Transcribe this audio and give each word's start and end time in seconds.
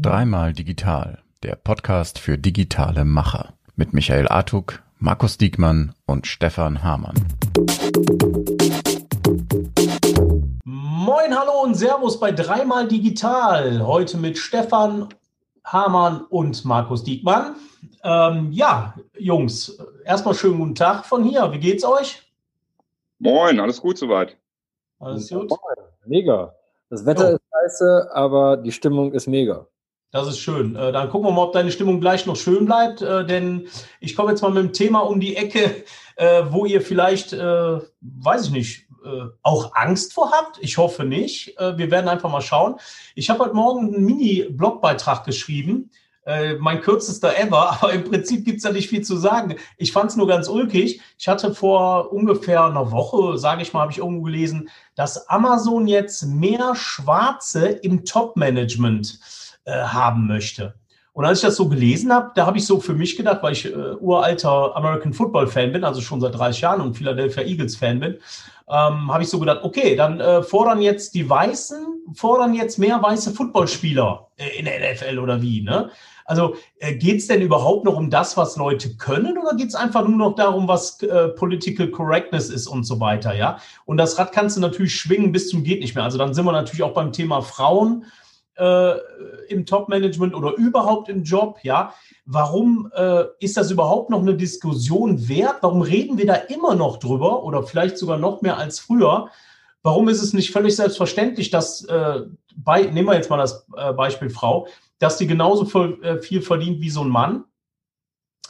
Dreimal 0.00 0.54
Digital, 0.54 1.18
der 1.42 1.56
Podcast 1.56 2.18
für 2.18 2.38
digitale 2.38 3.04
Macher 3.04 3.52
mit 3.74 3.92
Michael 3.92 4.26
Artuk, 4.28 4.82
Markus 4.98 5.36
Diekmann 5.36 5.92
und 6.06 6.26
Stefan 6.26 6.82
Hamann. 6.82 7.14
Moin, 10.64 11.38
hallo 11.38 11.64
und 11.64 11.74
Servus 11.74 12.18
bei 12.18 12.32
Dreimal 12.32 12.88
Digital. 12.88 13.86
Heute 13.86 14.16
mit 14.16 14.38
Stefan 14.38 15.10
Hamann 15.64 16.22
und 16.22 16.64
Markus 16.64 17.04
Diekmann. 17.04 17.56
Ähm, 18.04 18.52
ja, 18.52 18.94
Jungs, 19.18 19.78
erstmal 20.06 20.34
schönen 20.34 20.60
guten 20.60 20.74
Tag 20.74 21.04
von 21.04 21.24
hier. 21.24 21.52
Wie 21.52 21.58
geht's 21.60 21.84
euch? 21.84 22.22
Moin, 23.18 23.60
alles 23.60 23.82
gut 23.82 23.98
soweit. 23.98 24.38
Alles 24.98 25.28
gut? 25.28 25.52
Mega. 26.06 26.55
Das 26.88 27.04
Wetter 27.04 27.30
jo. 27.30 27.36
ist 27.36 27.42
scheiße, 27.52 28.10
aber 28.12 28.56
die 28.56 28.72
Stimmung 28.72 29.12
ist 29.12 29.26
mega. 29.26 29.66
Das 30.12 30.28
ist 30.28 30.38
schön. 30.38 30.76
Äh, 30.76 30.92
dann 30.92 31.10
gucken 31.10 31.28
wir 31.28 31.32
mal, 31.32 31.42
ob 31.42 31.52
deine 31.52 31.70
Stimmung 31.72 32.00
gleich 32.00 32.26
noch 32.26 32.36
schön 32.36 32.64
bleibt, 32.64 33.02
äh, 33.02 33.26
denn 33.26 33.68
ich 34.00 34.16
komme 34.16 34.30
jetzt 34.30 34.40
mal 34.40 34.50
mit 34.50 34.62
dem 34.62 34.72
Thema 34.72 35.00
um 35.00 35.20
die 35.20 35.36
Ecke, 35.36 35.84
äh, 36.16 36.42
wo 36.48 36.64
ihr 36.64 36.80
vielleicht, 36.80 37.32
weiß 37.32 38.46
ich 38.46 38.50
nicht, 38.50 38.86
auch 39.42 39.72
Angst 39.74 40.14
vor 40.14 40.32
habt. 40.32 40.58
Ich 40.60 40.78
hoffe 40.78 41.04
nicht. 41.04 41.54
wir 41.58 41.90
werden 41.92 42.08
einfach 42.08 42.28
mal 42.28 42.40
schauen. 42.40 42.74
Ich 43.14 43.30
habe 43.30 43.44
heute 43.44 43.54
Morgen 43.54 43.94
einen 43.94 44.04
Mini-Blogbeitrag 44.04 45.24
geschrieben 45.24 45.90
äh, 46.26 46.54
mein 46.54 46.80
kürzester 46.80 47.38
ever, 47.38 47.70
aber 47.82 47.92
im 47.92 48.04
Prinzip 48.04 48.44
gibt's 48.44 48.64
da 48.64 48.72
nicht 48.72 48.88
viel 48.88 49.02
zu 49.02 49.16
sagen. 49.16 49.56
Ich 49.78 49.92
fand 49.92 50.10
es 50.10 50.16
nur 50.16 50.26
ganz 50.26 50.48
ulkig. 50.48 51.00
Ich 51.18 51.28
hatte 51.28 51.54
vor 51.54 52.12
ungefähr 52.12 52.64
einer 52.64 52.90
Woche, 52.90 53.38
sage 53.38 53.62
ich 53.62 53.72
mal, 53.72 53.80
habe 53.80 53.92
ich 53.92 53.98
irgendwo 53.98 54.22
gelesen, 54.22 54.68
dass 54.94 55.28
Amazon 55.28 55.86
jetzt 55.86 56.24
mehr 56.26 56.74
Schwarze 56.74 57.68
im 57.68 58.04
Top-Management 58.04 59.18
äh, 59.64 59.72
haben 59.72 60.26
möchte. 60.26 60.74
Und 61.12 61.24
als 61.24 61.38
ich 61.38 61.46
das 61.46 61.56
so 61.56 61.66
gelesen 61.66 62.12
habe, 62.12 62.32
da 62.34 62.44
habe 62.44 62.58
ich 62.58 62.66
so 62.66 62.78
für 62.78 62.92
mich 62.92 63.16
gedacht, 63.16 63.42
weil 63.42 63.52
ich 63.52 63.64
äh, 63.64 63.94
uralter 64.00 64.76
American 64.76 65.14
Football 65.14 65.46
Fan 65.46 65.72
bin, 65.72 65.82
also 65.82 66.02
schon 66.02 66.20
seit 66.20 66.34
30 66.34 66.60
Jahren 66.60 66.80
und 66.82 66.94
Philadelphia 66.94 67.42
Eagles 67.42 67.74
Fan 67.74 68.00
bin, 68.00 68.18
ähm, 68.68 69.10
habe 69.10 69.22
ich 69.22 69.30
so 69.30 69.38
gedacht, 69.38 69.60
okay, 69.62 69.96
dann 69.96 70.20
äh, 70.20 70.42
fordern 70.42 70.82
jetzt 70.82 71.14
die 71.14 71.28
Weißen, 71.28 71.78
fordern 72.12 72.52
jetzt 72.52 72.78
mehr 72.78 73.02
weiße 73.02 73.30
Footballspieler 73.32 74.28
äh, 74.36 74.58
in 74.58 74.66
der 74.66 74.92
NFL 74.92 75.18
oder 75.18 75.40
wie, 75.40 75.62
ne? 75.62 75.90
Also 76.26 76.56
äh, 76.78 76.94
geht 76.94 77.18
es 77.18 77.28
denn 77.28 77.40
überhaupt 77.40 77.84
noch 77.84 77.96
um 77.96 78.10
das, 78.10 78.36
was 78.36 78.56
Leute 78.56 78.96
können, 78.96 79.38
oder 79.38 79.56
geht 79.56 79.68
es 79.68 79.74
einfach 79.74 80.06
nur 80.06 80.16
noch 80.16 80.34
darum, 80.34 80.68
was 80.68 81.00
äh, 81.02 81.28
Political 81.28 81.88
Correctness 81.88 82.50
ist 82.50 82.66
und 82.66 82.84
so 82.84 83.00
weiter, 83.00 83.34
ja? 83.34 83.58
Und 83.84 83.96
das 83.96 84.18
Rad 84.18 84.32
kannst 84.32 84.56
du 84.56 84.60
natürlich 84.60 84.94
schwingen 84.94 85.32
bis 85.32 85.48
zum 85.48 85.62
geht 85.62 85.80
nicht 85.80 85.94
mehr. 85.94 86.04
Also 86.04 86.18
dann 86.18 86.34
sind 86.34 86.44
wir 86.44 86.52
natürlich 86.52 86.82
auch 86.82 86.94
beim 86.94 87.12
Thema 87.12 87.42
Frauen 87.42 88.04
äh, 88.56 88.94
im 89.48 89.66
Top-Management 89.66 90.34
oder 90.34 90.54
überhaupt 90.56 91.08
im 91.08 91.22
Job, 91.22 91.58
ja? 91.62 91.94
Warum 92.24 92.90
äh, 92.94 93.24
ist 93.38 93.56
das 93.56 93.70
überhaupt 93.70 94.10
noch 94.10 94.20
eine 94.20 94.34
Diskussion 94.34 95.28
wert? 95.28 95.58
Warum 95.60 95.82
reden 95.82 96.18
wir 96.18 96.26
da 96.26 96.34
immer 96.34 96.74
noch 96.74 96.98
drüber 96.98 97.44
oder 97.44 97.62
vielleicht 97.62 97.98
sogar 97.98 98.18
noch 98.18 98.42
mehr 98.42 98.58
als 98.58 98.80
früher? 98.80 99.28
Warum 99.82 100.08
ist 100.08 100.20
es 100.20 100.32
nicht 100.32 100.50
völlig 100.50 100.74
selbstverständlich, 100.74 101.50
dass, 101.50 101.84
äh, 101.84 102.22
bei, 102.56 102.82
nehmen 102.82 103.06
wir 103.06 103.14
jetzt 103.14 103.30
mal 103.30 103.36
das 103.36 103.64
äh, 103.76 103.92
Beispiel 103.92 104.30
Frau, 104.30 104.66
dass 104.98 105.18
die 105.18 105.26
genauso 105.26 105.84
äh, 106.02 106.18
viel 106.18 106.42
verdient 106.42 106.80
wie 106.80 106.90
so 106.90 107.02
ein 107.02 107.08
Mann. 107.08 107.44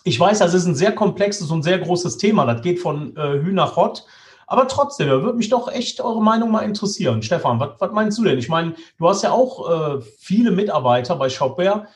Ich 0.05 0.19
weiß, 0.19 0.39
das 0.39 0.55
ist 0.55 0.67
ein 0.67 0.77
sehr 0.77 0.95
komplexes 0.95 1.51
und 1.51 1.63
sehr 1.63 1.79
großes 1.79 2.19
Thema. 2.19 2.47
Das 2.47 2.63
geht 2.63 2.79
von 2.79 3.17
äh, 3.17 3.43
Hü 3.43 3.53
nach 3.53 3.77
Hott. 3.77 4.05
Aber 4.47 4.69
trotzdem, 4.69 5.09
da 5.09 5.23
würde 5.23 5.39
mich 5.39 5.49
doch 5.49 5.71
echt 5.73 6.01
eure 6.01 6.23
Meinung 6.23 6.53
mal 6.53 6.61
interessieren. 6.61 7.23
Stefan, 7.23 7.59
was, 7.59 7.93
meinst 7.93 8.17
du 8.19 8.25
denn? 8.25 8.39
Ich 8.39 8.49
meine, 8.49 8.75
du 8.99 9.09
hast 9.09 9.23
ja 9.23 9.33
auch 9.33 9.99
äh, 9.99 10.01
viele 10.19 10.53
Mitarbeiter 10.53 11.17
bei 11.17 11.29
Shopware, 11.29 11.89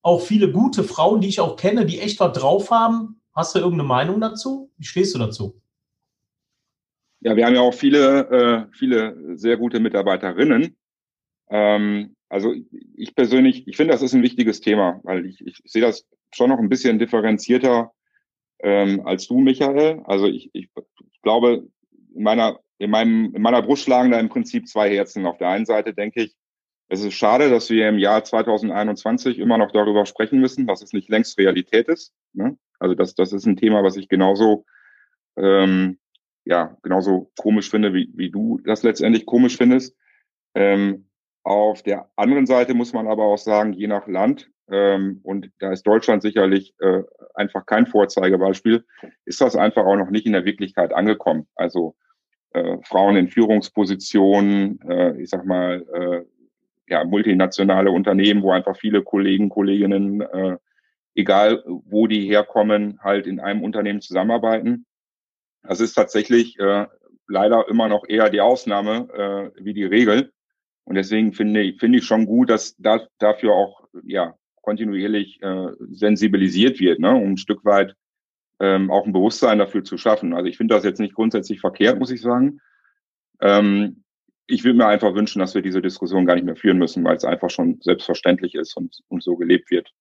auch 0.00 0.22
viele 0.22 0.50
gute 0.50 0.84
Frauen, 0.84 1.20
die 1.20 1.28
ich 1.28 1.40
auch 1.40 1.56
kenne, 1.56 1.84
die 1.84 2.00
echt 2.00 2.18
was 2.20 2.32
drauf 2.32 2.70
haben. 2.70 3.20
Hast 3.34 3.54
du 3.54 3.58
irgendeine 3.58 3.86
Meinung 3.86 4.20
dazu? 4.20 4.70
Wie 4.78 4.86
stehst 4.86 5.14
du 5.14 5.18
dazu? 5.18 5.60
Ja, 7.20 7.36
wir 7.36 7.44
haben 7.44 7.54
ja 7.54 7.60
auch 7.60 7.74
viele, 7.74 8.30
äh, 8.30 8.66
viele 8.72 9.36
sehr 9.36 9.58
gute 9.58 9.80
Mitarbeiterinnen. 9.80 10.76
Ähm, 11.50 12.16
also 12.28 12.54
ich 12.96 13.14
persönlich, 13.14 13.66
ich 13.66 13.76
finde, 13.76 13.92
das 13.92 14.02
ist 14.02 14.14
ein 14.14 14.22
wichtiges 14.22 14.60
Thema, 14.60 15.00
weil 15.02 15.26
ich, 15.26 15.46
ich 15.46 15.60
sehe 15.64 15.82
das 15.82 16.06
schon 16.34 16.50
noch 16.50 16.58
ein 16.58 16.68
bisschen 16.68 16.98
differenzierter 16.98 17.92
ähm, 18.60 19.06
als 19.06 19.26
du, 19.28 19.38
Michael. 19.38 20.02
Also 20.04 20.26
ich, 20.26 20.50
ich 20.52 20.68
glaube, 21.22 21.68
in 22.14 22.22
meiner, 22.22 22.60
in, 22.78 22.90
meinem, 22.90 23.34
in 23.34 23.42
meiner 23.42 23.62
Brust 23.62 23.84
schlagen 23.84 24.10
da 24.10 24.20
im 24.20 24.28
Prinzip 24.28 24.68
zwei 24.68 24.94
Herzen. 24.94 25.26
Auf 25.26 25.38
der 25.38 25.48
einen 25.48 25.66
Seite 25.66 25.94
denke 25.94 26.22
ich, 26.22 26.36
es 26.88 27.02
ist 27.02 27.14
schade, 27.14 27.50
dass 27.50 27.68
wir 27.70 27.88
im 27.88 27.98
Jahr 27.98 28.24
2021 28.24 29.38
immer 29.38 29.58
noch 29.58 29.72
darüber 29.72 30.06
sprechen 30.06 30.40
müssen, 30.40 30.66
dass 30.66 30.82
es 30.82 30.92
nicht 30.92 31.08
längst 31.08 31.38
Realität 31.38 31.88
ist. 31.88 32.14
Ne? 32.32 32.58
Also 32.78 32.94
das, 32.94 33.14
das 33.14 33.32
ist 33.32 33.46
ein 33.46 33.56
Thema, 33.56 33.82
was 33.84 33.96
ich 33.96 34.08
genauso, 34.08 34.64
ähm, 35.36 35.98
ja, 36.44 36.76
genauso 36.82 37.30
komisch 37.38 37.70
finde, 37.70 37.92
wie, 37.92 38.10
wie 38.14 38.30
du 38.30 38.58
das 38.64 38.82
letztendlich 38.82 39.26
komisch 39.26 39.58
findest. 39.58 39.94
Ähm, 40.54 41.07
auf 41.48 41.82
der 41.82 42.10
anderen 42.16 42.46
Seite 42.46 42.74
muss 42.74 42.92
man 42.92 43.08
aber 43.08 43.24
auch 43.24 43.38
sagen, 43.38 43.72
je 43.72 43.86
nach 43.86 44.06
Land, 44.06 44.50
ähm, 44.70 45.20
und 45.22 45.50
da 45.60 45.72
ist 45.72 45.86
Deutschland 45.86 46.20
sicherlich 46.20 46.74
äh, 46.80 47.02
einfach 47.34 47.64
kein 47.64 47.86
Vorzeigebeispiel, 47.86 48.84
ist 49.24 49.40
das 49.40 49.56
einfach 49.56 49.86
auch 49.86 49.96
noch 49.96 50.10
nicht 50.10 50.26
in 50.26 50.32
der 50.32 50.44
Wirklichkeit 50.44 50.92
angekommen. 50.92 51.46
Also 51.54 51.96
äh, 52.52 52.76
Frauen 52.82 53.16
in 53.16 53.28
Führungspositionen, 53.28 54.78
äh, 54.88 55.22
ich 55.22 55.30
sag 55.30 55.46
mal, 55.46 55.86
äh, 55.94 56.24
ja, 56.92 57.04
multinationale 57.04 57.90
Unternehmen, 57.90 58.42
wo 58.42 58.50
einfach 58.50 58.76
viele 58.76 59.02
Kollegen, 59.02 59.48
Kolleginnen, 59.48 60.20
äh, 60.20 60.56
egal 61.14 61.62
wo 61.66 62.06
die 62.06 62.28
herkommen, 62.28 62.98
halt 63.02 63.26
in 63.26 63.40
einem 63.40 63.62
Unternehmen 63.62 64.02
zusammenarbeiten. 64.02 64.84
Das 65.62 65.80
ist 65.80 65.94
tatsächlich 65.94 66.58
äh, 66.58 66.86
leider 67.26 67.68
immer 67.68 67.88
noch 67.88 68.04
eher 68.06 68.28
die 68.28 68.42
Ausnahme 68.42 69.52
äh, 69.56 69.64
wie 69.64 69.74
die 69.74 69.84
Regel. 69.84 70.32
Und 70.88 70.94
deswegen 70.94 71.34
finde 71.34 71.60
ich, 71.60 71.78
finde 71.78 71.98
ich 71.98 72.06
schon 72.06 72.24
gut, 72.24 72.48
dass 72.48 72.74
da, 72.78 73.06
dafür 73.18 73.52
auch 73.52 73.86
ja, 74.04 74.34
kontinuierlich 74.62 75.42
äh, 75.42 75.68
sensibilisiert 75.90 76.80
wird, 76.80 76.98
ne, 76.98 77.14
um 77.14 77.32
ein 77.32 77.36
Stück 77.36 77.62
weit 77.66 77.94
ähm, 78.58 78.90
auch 78.90 79.04
ein 79.04 79.12
Bewusstsein 79.12 79.58
dafür 79.58 79.84
zu 79.84 79.98
schaffen. 79.98 80.32
Also 80.32 80.46
ich 80.46 80.56
finde 80.56 80.74
das 80.74 80.84
jetzt 80.84 80.98
nicht 80.98 81.14
grundsätzlich 81.14 81.60
verkehrt, 81.60 81.98
muss 81.98 82.10
ich 82.10 82.22
sagen. 82.22 82.62
Ähm, 83.42 84.02
ich 84.46 84.64
würde 84.64 84.78
mir 84.78 84.86
einfach 84.86 85.14
wünschen, 85.14 85.40
dass 85.40 85.54
wir 85.54 85.60
diese 85.60 85.82
Diskussion 85.82 86.24
gar 86.24 86.36
nicht 86.36 86.44
mehr 86.44 86.56
führen 86.56 86.78
müssen, 86.78 87.04
weil 87.04 87.16
es 87.16 87.24
einfach 87.24 87.50
schon 87.50 87.78
selbstverständlich 87.82 88.54
ist 88.54 88.74
und, 88.74 89.00
und 89.08 89.22
so 89.22 89.36
gelebt 89.36 89.70
wird. 89.70 89.92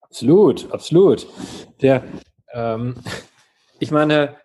Absolut, 0.00 0.72
absolut. 0.72 1.26
Der, 1.82 2.04
ähm, 2.54 2.94
ich 3.80 3.90
meine, 3.90 4.36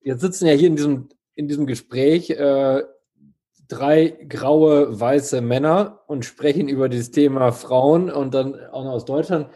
jetzt 0.00 0.20
sitzen 0.20 0.48
ja 0.48 0.54
hier 0.54 0.66
in 0.66 0.74
diesem, 0.74 1.08
in 1.36 1.46
diesem 1.46 1.68
Gespräch 1.68 2.30
äh, 2.30 2.82
drei 3.70 4.08
graue, 4.28 5.00
weiße 5.00 5.40
Männer 5.40 6.00
und 6.06 6.24
sprechen 6.24 6.68
über 6.68 6.88
das 6.88 7.10
Thema 7.10 7.52
Frauen 7.52 8.10
und 8.10 8.34
dann 8.34 8.58
auch 8.70 8.84
noch 8.84 8.92
aus 8.92 9.04
Deutschland. 9.04 9.48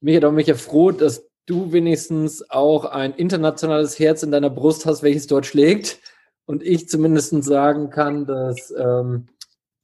Mich 0.00 0.16
hat 0.16 0.24
auch 0.24 0.32
mich 0.32 0.52
froh, 0.54 0.90
dass 0.90 1.28
du 1.46 1.72
wenigstens 1.72 2.50
auch 2.50 2.84
ein 2.84 3.14
internationales 3.14 3.98
Herz 3.98 4.22
in 4.22 4.30
deiner 4.30 4.50
Brust 4.50 4.86
hast, 4.86 5.02
welches 5.02 5.26
dort 5.26 5.46
schlägt. 5.46 6.00
Und 6.44 6.62
ich 6.62 6.88
zumindest 6.88 7.44
sagen 7.44 7.90
kann, 7.90 8.24
dass 8.24 8.72
ähm, 8.76 9.26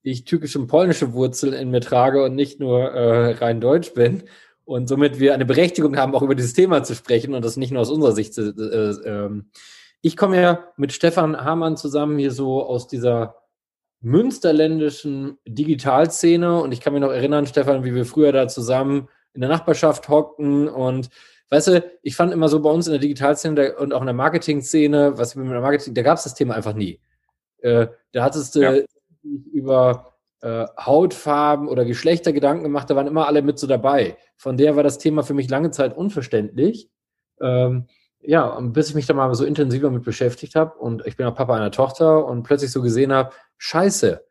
ich 0.02 0.24
türkische 0.24 0.58
und 0.58 0.66
polnische 0.66 1.12
Wurzeln 1.12 1.52
in 1.52 1.70
mir 1.70 1.80
trage 1.80 2.24
und 2.24 2.34
nicht 2.34 2.60
nur 2.60 2.80
äh, 2.80 3.32
rein 3.32 3.60
deutsch 3.60 3.94
bin. 3.94 4.24
Und 4.64 4.88
somit 4.88 5.18
wir 5.18 5.34
eine 5.34 5.44
Berechtigung 5.44 5.96
haben, 5.96 6.14
auch 6.14 6.22
über 6.22 6.34
dieses 6.34 6.54
Thema 6.54 6.82
zu 6.84 6.94
sprechen 6.94 7.34
und 7.34 7.44
das 7.44 7.56
nicht 7.56 7.72
nur 7.72 7.82
aus 7.82 7.90
unserer 7.90 8.12
Sicht. 8.12 8.38
Äh, 8.38 8.42
äh, 8.42 9.42
ich 10.00 10.16
komme 10.16 10.40
ja 10.40 10.64
mit 10.76 10.92
Stefan 10.92 11.36
Hamann 11.36 11.76
zusammen 11.76 12.18
hier 12.18 12.32
so 12.32 12.64
aus 12.64 12.88
dieser 12.88 13.41
münsterländischen 14.02 15.38
Digitalszene. 15.46 16.60
Und 16.60 16.72
ich 16.72 16.80
kann 16.80 16.92
mich 16.92 17.02
noch 17.02 17.10
erinnern, 17.10 17.46
Stefan, 17.46 17.84
wie 17.84 17.94
wir 17.94 18.04
früher 18.04 18.32
da 18.32 18.48
zusammen 18.48 19.08
in 19.32 19.40
der 19.40 19.50
Nachbarschaft 19.50 20.08
hockten. 20.08 20.68
Und 20.68 21.08
weißt 21.48 21.68
du, 21.68 21.84
ich 22.02 22.16
fand 22.16 22.32
immer 22.32 22.48
so 22.48 22.60
bei 22.60 22.70
uns 22.70 22.86
in 22.86 22.92
der 22.92 23.00
Digitalszene 23.00 23.76
und 23.76 23.94
auch 23.94 24.00
in 24.00 24.06
der 24.06 24.14
Marketing-Szene, 24.14 25.16
was 25.16 25.36
wir 25.36 25.42
mit 25.44 25.52
der 25.52 25.60
Marketing, 25.60 25.94
da 25.94 26.02
gab 26.02 26.18
es 26.18 26.24
das 26.24 26.34
Thema 26.34 26.54
einfach 26.54 26.74
nie. 26.74 27.00
Äh, 27.58 27.86
da 28.12 28.24
hattest 28.24 28.54
du 28.54 28.60
ja. 28.60 28.74
über 29.52 30.12
äh, 30.42 30.66
Hautfarben 30.78 31.68
oder 31.68 31.84
Geschlechter 31.84 32.32
Gedanken 32.32 32.64
gemacht, 32.64 32.90
da 32.90 32.96
waren 32.96 33.06
immer 33.06 33.28
alle 33.28 33.42
mit 33.42 33.58
so 33.58 33.66
dabei. 33.66 34.16
Von 34.36 34.56
der 34.56 34.76
war 34.76 34.82
das 34.82 34.98
Thema 34.98 35.22
für 35.22 35.34
mich 35.34 35.48
lange 35.48 35.70
Zeit 35.70 35.96
unverständlich. 35.96 36.90
Ähm, 37.40 37.86
ja, 38.22 38.58
bis 38.60 38.90
ich 38.90 38.94
mich 38.94 39.06
da 39.06 39.14
mal 39.14 39.34
so 39.34 39.44
intensiver 39.44 39.90
mit 39.90 40.04
beschäftigt 40.04 40.54
habe 40.54 40.78
und 40.78 41.06
ich 41.06 41.16
bin 41.16 41.26
auch 41.26 41.34
Papa 41.34 41.56
einer 41.56 41.70
Tochter 41.70 42.24
und 42.24 42.42
plötzlich 42.42 42.70
so 42.70 42.82
gesehen 42.82 43.12
habe, 43.12 43.32
scheiße, 43.58 44.24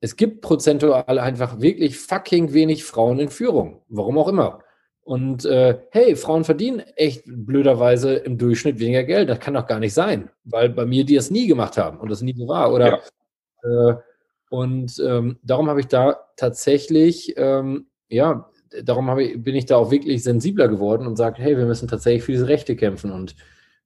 es 0.00 0.16
gibt 0.16 0.42
prozentual 0.42 1.18
einfach 1.18 1.60
wirklich 1.60 1.98
fucking 1.98 2.52
wenig 2.52 2.84
Frauen 2.84 3.18
in 3.18 3.28
Führung. 3.28 3.82
Warum 3.88 4.18
auch 4.18 4.28
immer. 4.28 4.60
Und 5.02 5.44
äh, 5.44 5.78
hey, 5.90 6.16
Frauen 6.16 6.44
verdienen 6.44 6.80
echt 6.96 7.22
blöderweise 7.26 8.14
im 8.14 8.38
Durchschnitt 8.38 8.78
weniger 8.78 9.04
Geld. 9.04 9.28
Das 9.28 9.38
kann 9.38 9.54
doch 9.54 9.66
gar 9.66 9.78
nicht 9.78 9.94
sein, 9.94 10.30
weil 10.44 10.68
bei 10.68 10.84
mir 10.84 11.04
die 11.04 11.16
es 11.16 11.30
nie 11.30 11.46
gemacht 11.46 11.78
haben 11.78 11.98
und 11.98 12.10
das 12.10 12.22
nie 12.22 12.34
so 12.36 12.48
war. 12.48 12.72
Oder 12.72 13.00
ja. 13.62 13.90
äh, 13.90 13.96
Und 14.50 15.00
ähm, 15.04 15.38
darum 15.42 15.68
habe 15.68 15.80
ich 15.80 15.86
da 15.86 16.18
tatsächlich, 16.36 17.34
ähm, 17.36 17.86
ja, 18.08 18.50
darum 18.82 19.18
ich, 19.18 19.42
bin 19.42 19.54
ich 19.54 19.66
da 19.66 19.76
auch 19.76 19.90
wirklich 19.90 20.22
sensibler 20.22 20.68
geworden 20.68 21.06
und 21.06 21.16
sage, 21.16 21.42
hey, 21.42 21.56
wir 21.56 21.66
müssen 21.66 21.88
tatsächlich 21.88 22.24
für 22.24 22.32
diese 22.32 22.48
Rechte 22.48 22.76
kämpfen. 22.76 23.12
Und 23.12 23.36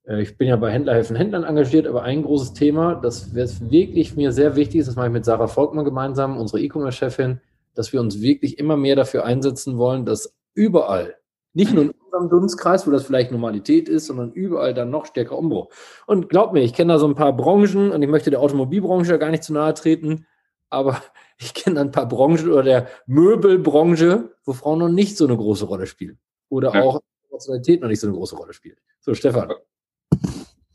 äh, 0.07 0.23
ich 0.23 0.37
bin 0.37 0.49
ja 0.49 0.57
bei 0.57 0.71
Händlerhelfen 0.71 1.17
Händlern 1.17 1.45
engagiert, 1.45 1.87
aber 1.87 2.03
ein 2.03 2.23
großes 2.23 2.53
Thema, 2.53 2.95
das 2.95 3.35
wirklich 3.35 4.17
mir 4.17 4.33
sehr 4.33 4.57
wichtig 4.57 4.81
ist, 4.81 4.89
das 4.89 4.97
mache 4.97 5.07
ich 5.07 5.13
mit 5.13 5.25
Sarah 5.25 5.49
Volkmann 5.49 5.85
gemeinsam, 5.85 6.39
unsere 6.39 6.61
E-Commerce-Chefin, 6.61 7.41
dass 7.75 7.93
wir 7.93 8.01
uns 8.01 8.21
wirklich 8.21 8.59
immer 8.59 8.77
mehr 8.77 8.97
dafür 8.97 9.25
einsetzen 9.25 9.79
wollen, 9.79 10.05
dass 10.05 10.35
überall, 10.55 11.17
nicht 11.53 11.73
nur 11.73 11.85
in 11.85 11.91
unserem 11.91 12.29
Dunstkreis, 12.29 12.87
wo 12.87 12.91
das 12.91 13.05
vielleicht 13.05 13.33
Normalität 13.33 13.89
ist, 13.89 14.07
sondern 14.07 14.33
überall 14.33 14.75
dann 14.75 14.91
noch 14.91 15.07
stärker 15.07 15.37
Umbruch. 15.37 15.69
Und 16.07 16.29
glaub 16.29 16.53
mir, 16.53 16.63
ich 16.63 16.75
kenne 16.75 16.93
da 16.93 16.99
so 16.99 17.07
ein 17.07 17.15
paar 17.15 17.37
Branchen 17.37 17.91
und 17.91 18.03
ich 18.03 18.09
möchte 18.09 18.31
der 18.31 18.41
Automobilbranche 18.41 19.19
gar 19.19 19.31
nicht 19.31 19.43
zu 19.43 19.53
nahe 19.53 19.75
treten, 19.75 20.27
aber 20.71 21.03
ich 21.39 21.55
kenne 21.55 21.81
ein 21.81 21.91
paar 21.91 22.09
Branchen 22.09 22.51
oder 22.51 22.63
der 22.63 22.89
Möbelbranche, 23.07 24.31
wo 24.45 24.53
Frauen 24.53 24.79
noch 24.79 24.89
nicht 24.89 25.17
so 25.17 25.27
eine 25.27 25.37
große 25.37 25.67
Rolle 25.67 25.87
spielen. 25.87 26.19
Oder 26.49 26.75
ja. 26.75 26.83
auch 26.83 27.01
Sexualität 27.31 27.81
noch 27.81 27.89
nicht 27.89 28.01
so 28.01 28.07
eine 28.07 28.17
große 28.17 28.37
Rolle 28.37 28.53
spielt. 28.53 28.79
So, 29.01 29.15
Stefan. 29.15 29.53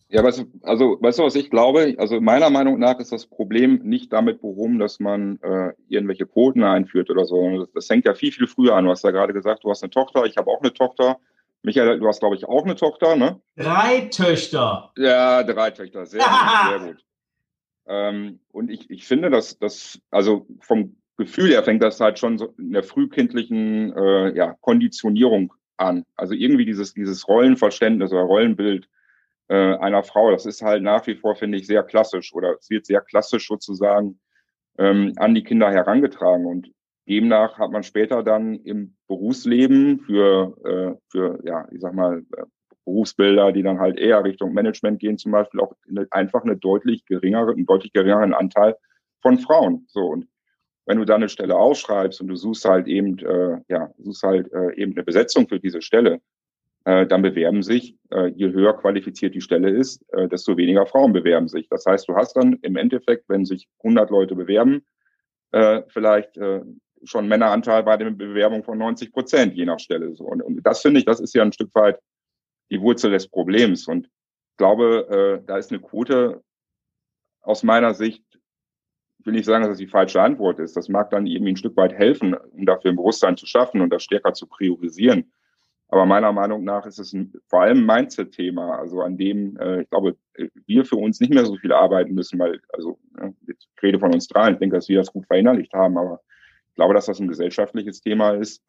Ja, 0.09 0.24
weißt 0.24 0.39
du, 0.39 0.45
also 0.62 0.97
weißt 1.01 1.19
du, 1.19 1.24
was 1.24 1.36
ich 1.36 1.50
glaube? 1.50 1.95
Also 1.97 2.21
meiner 2.21 2.50
Meinung 2.50 2.80
nach 2.80 3.00
ist 3.00 3.12
das 3.12 3.25
Problem 3.25 3.81
nicht 3.83 4.13
damit 4.13 4.42
behoben, 4.42 4.80
dass 4.80 5.00
man 5.00 5.39
äh, 5.42 5.74
irgendwelche 5.89 6.25
Quoten 6.25 6.63
einführt 6.63 7.09
oder 7.09 7.25
so. 7.25 7.59
Das, 7.59 7.71
das 7.74 7.89
hängt 7.89 8.06
ja 8.06 8.13
viel, 8.13 8.31
viel 8.31 8.48
früher 8.48 8.75
an. 8.75 8.86
Du 8.86 8.91
hast 8.91 9.03
ja 9.03 9.12
gerade 9.12 9.33
gesagt, 9.33 9.63
du 9.63 9.69
hast 9.69 9.83
eine 9.83 9.89
Tochter, 9.89 10.25
ich 10.25 10.38
habe 10.38 10.50
auch 10.50 10.62
eine 10.62 10.74
Tochter. 10.74 11.18
Michael, 11.63 12.00
du 12.00 12.07
hast, 12.07 12.19
glaube 12.19 12.36
ich, 12.36 12.48
auch 12.48 12.63
eine 12.63 12.75
Tochter, 12.75 13.15
ne? 13.15 13.41
Drei 13.57 14.01
Töchter. 14.12 14.91
Ja, 14.95 15.44
drei 15.44 15.71
Töchter. 15.71 16.06
Sehr 16.06 16.21
gut, 16.21 16.30
sehr 16.69 16.80
gut. 16.80 17.04
Ähm, 17.87 18.39
und 18.51 18.69
ich, 18.69 18.89
ich 18.89 19.05
finde, 19.05 19.29
dass 19.29 19.59
das, 19.59 19.99
also 20.09 20.47
vom 20.61 20.97
Gefühl 21.17 21.49
her 21.49 21.63
fängt 21.63 21.83
das 21.83 21.99
halt 21.99 22.19
schon 22.19 22.37
so 22.37 22.53
in 22.57 22.71
der 22.71 22.83
frühkindlichen 22.83 23.93
äh, 23.95 24.35
ja, 24.35 24.55
Konditionierung 24.61 25.53
an. 25.77 26.03
Also 26.15 26.33
irgendwie 26.33 26.65
dieses, 26.65 26.93
dieses 26.93 27.27
Rollenverständnis 27.27 28.11
oder 28.11 28.23
Rollenbild 28.23 28.89
äh, 29.47 29.75
einer 29.75 30.03
Frau, 30.03 30.31
das 30.31 30.45
ist 30.45 30.61
halt 30.61 30.83
nach 30.83 31.05
wie 31.07 31.15
vor, 31.15 31.35
finde 31.35 31.57
ich, 31.57 31.67
sehr 31.67 31.83
klassisch 31.83 32.33
oder 32.33 32.55
es 32.59 32.69
wird 32.69 32.85
sehr 32.85 33.01
klassisch 33.01 33.47
sozusagen 33.47 34.19
ähm, 34.77 35.13
an 35.17 35.35
die 35.35 35.43
Kinder 35.43 35.71
herangetragen. 35.71 36.45
Und 36.45 36.71
demnach 37.07 37.59
hat 37.59 37.71
man 37.71 37.83
später 37.83 38.23
dann 38.23 38.55
im 38.61 38.95
Berufsleben 39.07 39.99
für, 39.99 40.57
äh, 40.65 40.99
für 41.11 41.39
ja, 41.45 41.67
ich 41.71 41.81
sag 41.81 41.93
mal, 41.93 42.23
äh, 42.35 42.43
Berufsbilder, 42.85 43.51
die 43.51 43.63
dann 43.63 43.79
halt 43.79 43.99
eher 43.99 44.23
Richtung 44.23 44.53
Management 44.53 44.99
gehen, 44.99 45.17
zum 45.17 45.31
Beispiel 45.31 45.59
auch 45.59 45.73
eine, 45.89 46.07
einfach 46.11 46.43
eine 46.43 46.55
deutlich 46.55 47.05
geringere, 47.05 47.51
einen 47.51 47.65
deutlich 47.65 47.93
geringeren 47.93 48.33
Anteil 48.33 48.75
von 49.21 49.39
Frauen. 49.39 49.85
So 49.87 50.01
und 50.01 50.27
wenn 50.85 50.97
du 50.99 51.05
da 51.05 51.15
eine 51.15 51.29
Stelle 51.29 51.55
ausschreibst 51.55 52.21
und 52.21 52.27
du 52.27 52.35
suchst 52.35 52.65
halt 52.65 52.87
eben, 52.87 53.17
äh, 53.19 53.57
ja, 53.67 53.89
suchst 53.97 54.23
halt 54.23 54.51
äh, 54.53 54.75
eben 54.75 54.93
eine 54.93 55.03
Besetzung 55.03 55.47
für 55.47 55.59
diese 55.59 55.81
Stelle, 55.81 56.21
äh, 56.85 57.07
dann 57.07 57.23
bewerben 57.23 57.63
sich, 57.63 57.97
äh, 58.11 58.27
je 58.27 58.51
höher 58.51 58.77
qualifiziert 58.77 59.33
die 59.33 59.41
Stelle 59.41 59.71
ist, 59.71 60.05
äh, 60.13 60.27
desto 60.27 60.55
weniger 60.55 60.85
Frauen 60.85 61.13
bewerben 61.13 61.47
sich. 61.47 61.67
Das 61.69 61.85
heißt, 61.85 62.07
du 62.07 62.15
hast 62.15 62.38
dann 62.38 62.59
im 62.61 62.75
Endeffekt, 62.75 63.27
wenn 63.27 63.45
sich 63.45 63.67
100 63.83 64.11
Leute 64.11 64.35
bewerben, 64.35 64.85
äh, 65.51 65.81
vielleicht 65.88 66.38
äh, 66.38 66.61
schon 67.03 67.27
Männeranteil 67.27 67.83
bei 67.83 67.97
der 67.97 68.11
Bewerbung 68.11 68.63
von 68.63 68.77
90 68.77 69.11
Prozent, 69.11 69.55
je 69.55 69.65
nach 69.65 69.79
Stelle. 69.79 70.15
So. 70.15 70.25
Und, 70.25 70.41
und 70.41 70.61
das 70.63 70.81
finde 70.81 70.99
ich, 70.99 71.05
das 71.05 71.19
ist 71.19 71.33
ja 71.33 71.41
ein 71.41 71.53
Stück 71.53 71.73
weit 71.73 71.99
die 72.71 72.81
Wurzel 72.81 73.12
des 73.12 73.27
Problems. 73.27 73.88
Und 73.88 74.07
ich 74.07 74.57
glaube, 74.57 75.41
äh, 75.41 75.45
da 75.45 75.57
ist 75.57 75.71
eine 75.71 75.81
Quote 75.81 76.44
aus 77.41 77.63
meiner 77.63 77.94
Sicht, 77.94 78.23
ich 79.19 79.25
will 79.25 79.33
nicht 79.33 79.45
sagen, 79.45 79.63
dass 79.63 79.71
das 79.71 79.79
die 79.79 79.88
falsche 79.88 80.21
Antwort 80.21 80.59
ist. 80.59 80.77
Das 80.77 80.89
mag 80.89 81.09
dann 81.09 81.25
irgendwie 81.25 81.53
ein 81.53 81.57
Stück 81.57 81.75
weit 81.77 81.94
helfen, 81.94 82.35
um 82.35 82.65
dafür 82.65 82.91
ein 82.91 82.95
Bewusstsein 82.95 83.38
zu 83.38 83.45
schaffen 83.45 83.81
und 83.81 83.89
das 83.89 84.03
stärker 84.03 84.33
zu 84.33 84.47
priorisieren. 84.47 85.31
Aber 85.88 86.06
meiner 86.06 86.31
Meinung 86.31 86.63
nach 86.63 86.85
ist 86.85 87.00
es 87.00 87.13
ein, 87.13 87.33
vor 87.47 87.62
allem 87.62 87.79
ein 87.79 87.85
Mindset-Thema, 87.85 88.77
also 88.77 89.01
an 89.01 89.17
dem, 89.17 89.57
äh, 89.57 89.81
ich 89.81 89.89
glaube, 89.89 90.17
wir 90.65 90.85
für 90.85 90.95
uns 90.95 91.19
nicht 91.19 91.33
mehr 91.33 91.45
so 91.45 91.57
viel 91.57 91.71
arbeiten 91.71 92.13
müssen, 92.13 92.39
weil, 92.39 92.59
also, 92.73 93.00
ich 93.47 93.56
rede 93.81 94.00
von 94.00 94.13
uns 94.13 94.27
dreien, 94.27 94.53
ich 94.53 94.59
denke, 94.59 94.75
dass 94.75 94.89
wir 94.89 94.97
das 94.97 95.13
gut 95.13 95.27
verinnerlicht 95.27 95.73
haben, 95.73 95.97
aber 95.97 96.21
ich 96.69 96.75
glaube, 96.75 96.94
dass 96.94 97.06
das 97.06 97.19
ein 97.19 97.27
gesellschaftliches 97.27 98.01
Thema 98.01 98.31
ist, 98.31 98.63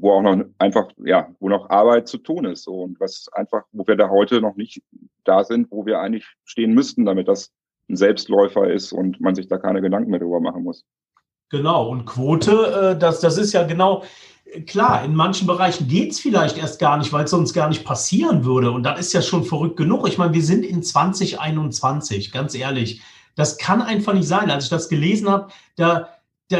wo 0.00 0.12
auch 0.12 0.22
noch 0.22 0.44
einfach, 0.58 0.88
ja, 1.04 1.28
wo 1.40 1.48
noch 1.48 1.70
Arbeit 1.70 2.08
zu 2.08 2.18
tun 2.18 2.44
ist. 2.44 2.66
Und 2.66 3.00
was 3.00 3.28
einfach, 3.32 3.64
wo 3.72 3.86
wir 3.86 3.96
da 3.96 4.08
heute 4.08 4.40
noch 4.40 4.56
nicht 4.56 4.82
da 5.24 5.44
sind, 5.44 5.70
wo 5.70 5.86
wir 5.86 6.00
eigentlich 6.00 6.26
stehen 6.44 6.74
müssten, 6.74 7.04
damit 7.04 7.28
das 7.28 7.52
ein 7.88 7.96
Selbstläufer 7.96 8.70
ist 8.70 8.92
und 8.92 9.20
man 9.20 9.34
sich 9.34 9.48
da 9.48 9.58
keine 9.58 9.82
Gedanken 9.82 10.10
mehr 10.10 10.20
drüber 10.20 10.40
machen 10.40 10.64
muss. 10.64 10.84
Genau, 11.50 11.88
und 11.88 12.06
Quote, 12.06 12.94
äh, 12.94 12.98
das, 12.98 13.20
das 13.20 13.36
ist 13.36 13.52
ja 13.52 13.64
genau, 13.64 14.02
klar, 14.66 15.04
in 15.04 15.14
manchen 15.14 15.46
Bereichen 15.46 15.88
geht 15.88 16.12
es 16.12 16.20
vielleicht 16.20 16.58
erst 16.58 16.78
gar 16.78 16.96
nicht, 16.96 17.12
weil 17.12 17.24
es 17.24 17.30
sonst 17.30 17.52
gar 17.52 17.68
nicht 17.68 17.84
passieren 17.84 18.44
würde. 18.44 18.70
Und 18.70 18.84
das 18.84 19.00
ist 19.00 19.12
ja 19.12 19.22
schon 19.22 19.44
verrückt 19.44 19.76
genug. 19.76 20.08
Ich 20.08 20.18
meine, 20.18 20.32
wir 20.32 20.42
sind 20.42 20.64
in 20.64 20.82
2021, 20.82 22.32
ganz 22.32 22.54
ehrlich. 22.54 23.02
Das 23.36 23.58
kann 23.58 23.82
einfach 23.82 24.14
nicht 24.14 24.28
sein. 24.28 24.50
Als 24.50 24.64
ich 24.64 24.70
das 24.70 24.88
gelesen 24.88 25.28
habe, 25.28 25.52
da, 25.76 26.08
da, 26.48 26.58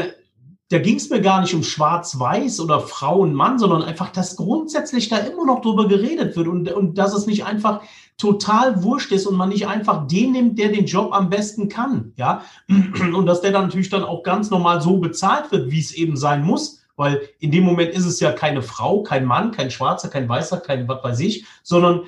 da 0.69 0.79
ging 0.79 0.95
es 0.95 1.09
mir 1.09 1.21
gar 1.21 1.41
nicht 1.41 1.53
um 1.53 1.63
Schwarz-Weiß 1.63 2.59
oder 2.59 2.79
Frau 2.79 3.19
und 3.19 3.35
Mann, 3.35 3.59
sondern 3.59 3.83
einfach, 3.83 4.09
dass 4.09 4.35
grundsätzlich 4.35 5.09
da 5.09 5.17
immer 5.17 5.45
noch 5.45 5.61
drüber 5.61 5.87
geredet 5.87 6.35
wird 6.35 6.47
und, 6.47 6.71
und 6.71 6.97
dass 6.97 7.13
es 7.13 7.27
nicht 7.27 7.45
einfach 7.45 7.81
total 8.17 8.81
wurscht 8.81 9.11
ist 9.11 9.27
und 9.27 9.35
man 9.35 9.49
nicht 9.49 9.67
einfach 9.67 10.07
den 10.07 10.31
nimmt, 10.31 10.57
der 10.57 10.69
den 10.69 10.85
Job 10.85 11.13
am 11.13 11.29
besten 11.29 11.69
kann, 11.69 12.13
ja, 12.15 12.41
und 12.67 13.25
dass 13.25 13.41
der 13.41 13.51
dann 13.51 13.65
natürlich 13.65 13.89
dann 13.89 14.03
auch 14.03 14.23
ganz 14.23 14.49
normal 14.49 14.81
so 14.81 14.97
bezahlt 14.97 15.51
wird, 15.51 15.69
wie 15.69 15.79
es 15.79 15.93
eben 15.93 16.17
sein 16.17 16.43
muss, 16.43 16.81
weil 16.95 17.29
in 17.39 17.51
dem 17.51 17.63
Moment 17.63 17.91
ist 17.91 18.05
es 18.05 18.19
ja 18.19 18.31
keine 18.31 18.61
Frau, 18.61 19.03
kein 19.03 19.25
Mann, 19.25 19.51
kein 19.51 19.69
Schwarzer, 19.69 20.07
kein 20.07 20.27
Weißer, 20.29 20.57
kein 20.61 20.87
was 20.87 21.03
weiß 21.03 21.19
ich, 21.19 21.45
sondern 21.61 22.03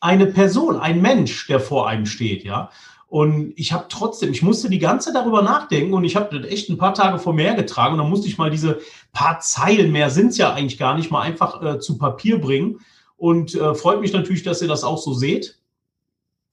eine 0.00 0.26
Person, 0.26 0.78
ein 0.78 1.00
Mensch, 1.00 1.46
der 1.46 1.60
vor 1.60 1.88
einem 1.88 2.06
steht, 2.06 2.44
ja. 2.44 2.70
Und 3.12 3.52
ich 3.56 3.74
habe 3.74 3.88
trotzdem, 3.90 4.32
ich 4.32 4.40
musste 4.40 4.70
die 4.70 4.78
ganze 4.78 5.12
darüber 5.12 5.42
nachdenken 5.42 5.92
und 5.92 6.02
ich 6.02 6.16
habe 6.16 6.40
das 6.40 6.50
echt 6.50 6.70
ein 6.70 6.78
paar 6.78 6.94
Tage 6.94 7.18
vor 7.18 7.34
mir 7.34 7.42
hergetragen 7.42 7.92
und 7.92 7.98
dann 7.98 8.08
musste 8.08 8.26
ich 8.26 8.38
mal 8.38 8.48
diese 8.48 8.80
paar 9.12 9.38
Zeilen, 9.40 9.92
mehr 9.92 10.08
sind 10.08 10.28
es 10.28 10.38
ja 10.38 10.54
eigentlich 10.54 10.78
gar 10.78 10.96
nicht, 10.96 11.10
mal 11.10 11.20
einfach 11.20 11.62
äh, 11.62 11.78
zu 11.78 11.98
Papier 11.98 12.40
bringen. 12.40 12.80
Und 13.18 13.54
äh, 13.54 13.74
freut 13.74 14.00
mich 14.00 14.14
natürlich, 14.14 14.44
dass 14.44 14.62
ihr 14.62 14.68
das 14.68 14.82
auch 14.82 14.96
so 14.96 15.12
seht. 15.12 15.58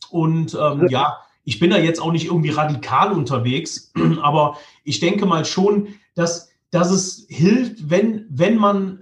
Und 0.09 0.53
ähm, 0.59 0.89
ja, 0.89 1.19
ich 1.45 1.59
bin 1.59 1.69
da 1.69 1.77
jetzt 1.77 2.01
auch 2.01 2.11
nicht 2.11 2.25
irgendwie 2.25 2.49
radikal 2.49 3.13
unterwegs, 3.13 3.93
aber 4.21 4.57
ich 4.83 4.99
denke 4.99 5.25
mal 5.25 5.45
schon, 5.45 5.87
dass, 6.13 6.49
dass 6.71 6.91
es 6.91 7.25
hilft, 7.29 7.89
wenn, 7.89 8.25
wenn 8.29 8.57
man 8.57 9.01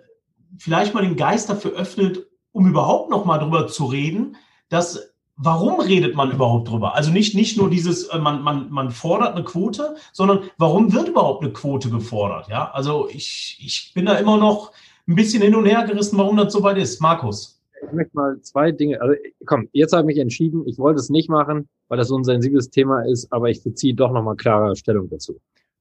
vielleicht 0.59 0.93
mal 0.93 1.01
den 1.01 1.15
Geist 1.15 1.49
dafür 1.49 1.71
öffnet, 1.71 2.27
um 2.51 2.67
überhaupt 2.67 3.09
noch 3.09 3.25
mal 3.25 3.39
drüber 3.39 3.65
zu 3.65 3.85
reden, 3.85 4.35
dass 4.69 5.16
warum 5.37 5.79
redet 5.79 6.15
man 6.15 6.31
überhaupt 6.31 6.69
drüber? 6.69 6.95
Also 6.95 7.11
nicht, 7.11 7.35
nicht 7.35 7.57
nur 7.57 7.69
dieses, 7.69 8.07
äh, 8.07 8.17
man, 8.17 8.41
man, 8.41 8.69
man 8.69 8.91
fordert 8.91 9.35
eine 9.35 9.43
Quote, 9.43 9.95
sondern 10.11 10.49
warum 10.57 10.91
wird 10.93 11.09
überhaupt 11.09 11.43
eine 11.43 11.53
Quote 11.53 11.89
gefordert? 11.89 12.49
Ja, 12.49 12.71
also 12.71 13.07
ich, 13.09 13.57
ich 13.63 13.91
bin 13.93 14.05
da 14.05 14.15
immer 14.15 14.37
noch 14.37 14.71
ein 15.07 15.15
bisschen 15.15 15.41
hin 15.41 15.55
und 15.55 15.65
her 15.65 15.85
gerissen, 15.85 16.17
warum 16.17 16.35
das 16.35 16.51
so 16.51 16.63
weit 16.63 16.77
ist. 16.77 16.99
Markus. 16.99 17.53
Ich 17.85 17.93
möchte 17.93 18.15
mal 18.15 18.41
zwei 18.41 18.71
Dinge, 18.71 18.99
also 18.99 19.13
komm, 19.45 19.69
jetzt 19.71 19.93
habe 19.93 20.01
ich 20.01 20.15
mich 20.15 20.21
entschieden, 20.21 20.63
ich 20.65 20.79
wollte 20.79 20.99
es 20.99 21.09
nicht 21.09 21.29
machen, 21.29 21.69
weil 21.89 21.99
das 21.99 22.07
so 22.07 22.17
ein 22.17 22.23
sensibles 22.23 22.71
Thema 22.71 23.01
ist, 23.01 23.31
aber 23.31 23.51
ich 23.51 23.63
beziehe 23.63 23.93
doch 23.93 24.11
nochmal 24.11 24.35
klare 24.35 24.75
Stellung 24.75 25.07
dazu. 25.09 25.39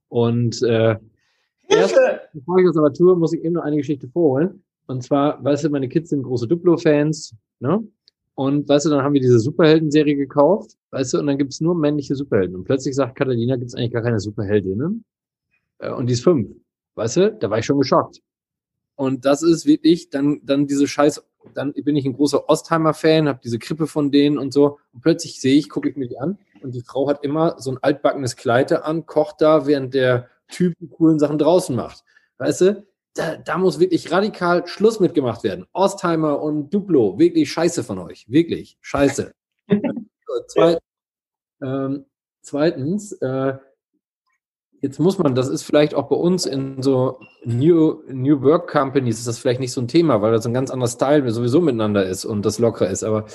Und 0.09 0.63
äh, 0.63 0.97
erst, 1.69 1.97
bevor 2.35 2.59
ich 2.59 2.67
das 2.67 2.77
aber 2.77 2.93
tue, 2.93 3.17
muss 3.17 3.33
ich 3.33 3.43
eben 3.43 3.55
noch 3.55 3.63
eine 3.63 3.79
Geschichte 3.79 4.09
vorholen. 4.09 4.63
Und 4.87 5.03
zwar, 5.03 5.43
weißt 5.43 5.65
du, 5.65 5.71
meine 5.71 5.89
Kids 5.89 6.11
sind 6.11 6.23
große 6.23 6.47
Duplo-Fans, 6.47 7.35
ne? 7.61 7.83
Und 8.37 8.69
weißt 8.69 8.85
du, 8.85 8.91
dann 8.91 9.03
haben 9.03 9.15
wir 9.15 9.21
diese 9.23 9.41
Superhelden-Serie 9.41 10.15
gekauft, 10.15 10.77
weißt 10.91 11.15
du, 11.15 11.19
und 11.19 11.27
dann 11.27 11.39
gibt's 11.39 11.63
nur 11.63 11.75
männliche 11.75 12.15
Superhelden. 12.15 12.55
Und 12.55 12.65
plötzlich 12.65 12.95
sagt 12.95 13.17
Catalina, 13.17 13.57
gibt's 13.57 13.75
eigentlich 13.75 13.93
gar 13.93 14.03
keine 14.03 14.21
Superheldinnen. 14.21 15.05
Äh, 15.79 15.91
und 15.91 16.07
die 16.07 16.13
ist 16.13 16.23
fünf. 16.23 16.51
Weißt 16.97 17.17
du, 17.17 17.33
da 17.33 17.49
war 17.49 17.59
ich 17.59 17.65
schon 17.65 17.79
geschockt. 17.79 18.21
Und 18.95 19.25
das 19.25 19.43
ist 19.43 19.65
wirklich 19.65 20.11
dann, 20.11 20.41
dann 20.45 20.67
diese 20.67 20.87
Scheiß, 20.87 21.25
dann 21.55 21.73
bin 21.73 21.97
ich 21.97 22.05
ein 22.05 22.13
großer 22.13 22.47
Ostheimer-Fan, 22.47 23.27
habe 23.27 23.41
diese 23.43 23.59
Krippe 23.59 23.87
von 23.87 24.11
denen 24.11 24.37
und 24.37 24.53
so. 24.53 24.79
Und 24.93 25.01
plötzlich 25.01 25.41
sehe 25.41 25.57
ich, 25.57 25.71
gucke 25.71 25.89
ich 25.89 25.97
mir 25.97 26.07
die 26.07 26.19
an 26.19 26.39
und 26.63 26.75
die 26.75 26.83
Frau 26.83 27.09
hat 27.09 27.25
immer 27.25 27.59
so 27.59 27.71
ein 27.71 27.79
altbackenes 27.81 28.37
Kleid 28.37 28.71
an, 28.71 29.07
kocht 29.07 29.41
da, 29.41 29.67
während 29.67 29.95
der 29.95 30.29
Typ 30.49 30.75
die 30.79 30.89
coolen 30.89 31.19
Sachen 31.19 31.39
draußen 31.39 31.75
macht. 31.75 32.05
Weißt 32.37 32.61
du, 32.61 32.87
da, 33.19 33.37
da 33.37 33.59
muss 33.59 33.81
wirklich 33.81 34.11
radikal 34.13 34.67
Schluss 34.67 35.01
mitgemacht 35.01 35.43
werden. 35.45 35.67
Ostheimer 35.73 36.41
und 36.41 36.73
Duplo, 36.73 37.19
wirklich 37.19 37.51
scheiße 37.51 37.83
von 37.85 37.99
euch. 37.99 38.27
Wirklich 38.29 38.79
scheiße. 38.81 39.33
Zweit, 40.49 40.79
ähm, 41.63 42.05
zweitens, 42.43 43.13
äh, 43.13 43.55
jetzt 44.81 45.01
muss 45.01 45.19
man, 45.19 45.35
das 45.35 45.49
ist 45.49 45.63
vielleicht 45.63 45.95
auch 45.95 46.09
bei 46.09 46.17
uns 46.17 46.47
in 46.47 46.83
so 46.83 47.21
New, 47.45 48.03
New 48.09 48.43
Work 48.43 48.71
Companies, 48.71 49.19
ist 49.19 49.27
das 49.27 49.39
vielleicht 49.39 49.61
nicht 49.61 49.73
so 49.73 49.81
ein 49.81 49.89
Thema, 49.89 50.23
weil 50.23 50.33
das 50.33 50.47
ein 50.47 50.55
ganz 50.55 50.71
anderer 50.71 50.89
Style 50.89 51.31
sowieso 51.31 51.61
miteinander 51.61 52.07
ist 52.07 52.25
und 52.25 52.45
das 52.45 52.59
locker 52.59 52.89
ist. 52.89 53.03
Aber 53.03 53.27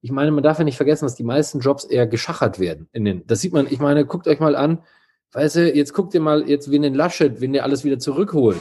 ich 0.00 0.10
meine, 0.10 0.30
man 0.30 0.44
darf 0.44 0.58
ja 0.58 0.64
nicht 0.64 0.76
vergessen, 0.76 1.06
dass 1.06 1.14
die 1.14 1.24
meisten 1.24 1.60
Jobs 1.60 1.84
eher 1.84 2.06
geschachert 2.06 2.58
werden. 2.58 2.88
In 2.92 3.04
den, 3.04 3.26
das 3.26 3.40
sieht 3.40 3.52
man, 3.52 3.66
ich 3.68 3.80
meine, 3.80 4.06
guckt 4.06 4.28
euch 4.28 4.40
mal 4.40 4.56
an, 4.56 4.82
weißt 5.32 5.56
du, 5.56 5.72
jetzt 5.74 5.92
guck 5.92 6.10
dir 6.10 6.20
mal, 6.20 6.48
jetzt 6.48 6.70
wen 6.70 6.82
den 6.82 6.94
Laschet, 6.94 7.40
wenn 7.40 7.52
der 7.52 7.64
alles 7.64 7.84
wieder 7.84 7.98
zurückholt, 7.98 8.60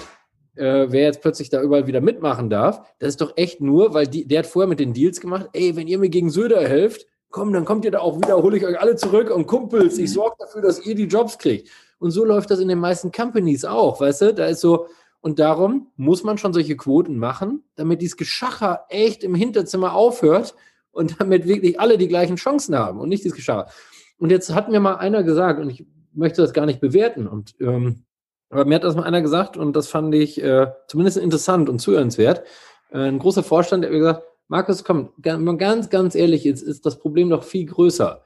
äh, 0.56 0.88
wer 0.90 1.04
jetzt 1.04 1.22
plötzlich 1.22 1.50
da 1.50 1.62
überall 1.62 1.88
wieder 1.88 2.02
mitmachen 2.02 2.50
darf, 2.50 2.82
das 3.00 3.10
ist 3.10 3.22
doch 3.22 3.34
echt 3.36 3.62
nur, 3.62 3.94
weil 3.94 4.08
die, 4.08 4.28
der 4.28 4.40
hat 4.40 4.48
vorher 4.48 4.70
mit 4.70 4.80
den 4.80 4.94
Deals 4.94 5.20
gemacht, 5.20 5.50
ey, 5.54 5.76
wenn 5.76 5.88
ihr 5.88 5.98
mir 5.98 6.10
gegen 6.10 6.30
Söder 6.30 6.62
helft, 6.68 7.08
komm, 7.30 7.52
dann 7.52 7.66
kommt 7.66 7.86
ihr 7.86 7.92
da 7.92 8.00
auch 8.00 8.18
wieder, 8.18 8.42
hole 8.42 8.58
ich 8.58 8.66
euch 8.66 8.80
alle 8.80 8.96
zurück 8.96 9.32
und 9.32 9.48
Kumpels, 9.48 9.98
ich 9.98 10.12
sorge 10.12 10.36
dafür, 10.40 10.62
dass 10.62 10.86
ihr 10.86 10.96
die 10.96 11.06
Jobs 11.06 11.38
kriegt. 11.38 11.70
Und 11.98 12.12
so 12.12 12.26
läuft 12.26 12.52
das 12.52 12.60
in 12.60 12.68
den 12.68 12.80
meisten 12.80 13.12
Companies 13.12 13.66
auch, 13.66 14.00
weißt 14.00 14.22
du? 14.22 14.34
Da 14.34 14.46
ist 14.48 14.62
so, 14.62 14.88
und 15.22 15.40
darum 15.40 15.88
muss 15.96 16.24
man 16.24 16.38
schon 16.38 16.54
solche 16.54 16.76
Quoten 16.76 17.18
machen, 17.18 17.64
damit 17.76 18.02
dieses 18.02 18.18
Geschacher 18.18 18.86
echt 18.90 19.24
im 19.24 19.34
Hinterzimmer 19.34 19.94
aufhört 19.94 20.54
und 20.92 21.16
damit 21.20 21.48
wirklich 21.48 21.80
alle 21.80 21.98
die 21.98 22.08
gleichen 22.08 22.36
Chancen 22.36 22.78
haben 22.78 23.00
und 23.00 23.10
nicht 23.10 23.24
dieses 23.24 23.36
Geschacher. 23.36 23.68
Und 24.18 24.30
jetzt 24.30 24.54
hat 24.54 24.70
mir 24.70 24.80
mal 24.80 24.96
einer 24.96 25.24
gesagt, 25.24 25.60
und 25.60 25.70
ich 25.70 25.86
möchte 26.14 26.42
das 26.42 26.54
gar 26.54 26.66
nicht 26.66 26.82
bewerten, 26.82 27.28
und 27.28 27.56
ähm, 27.60 28.04
aber 28.54 28.66
mir 28.66 28.76
hat 28.76 28.84
das 28.84 28.96
mal 28.96 29.04
einer 29.04 29.22
gesagt, 29.22 29.58
und 29.58 29.76
das 29.76 29.88
fand 29.88 30.14
ich 30.16 30.42
äh, 30.42 30.68
zumindest 30.88 31.18
interessant 31.18 31.70
und 31.70 31.80
zuhörenswert. 31.80 32.44
Äh, 32.92 33.00
ein 33.00 33.20
großer 33.20 33.44
Vorstand, 33.44 33.84
der 33.84 33.90
hat 33.90 33.94
mir 33.94 34.00
gesagt, 34.00 34.24
Markus, 34.48 34.84
komm, 34.84 35.12
ganz, 35.22 35.90
ganz 35.90 36.16
ehrlich, 36.16 36.44
jetzt 36.44 36.62
ist 36.62 36.86
das 36.86 37.00
Problem 37.00 37.30
noch 37.30 37.44
viel 37.44 37.66
größer. 37.66 38.22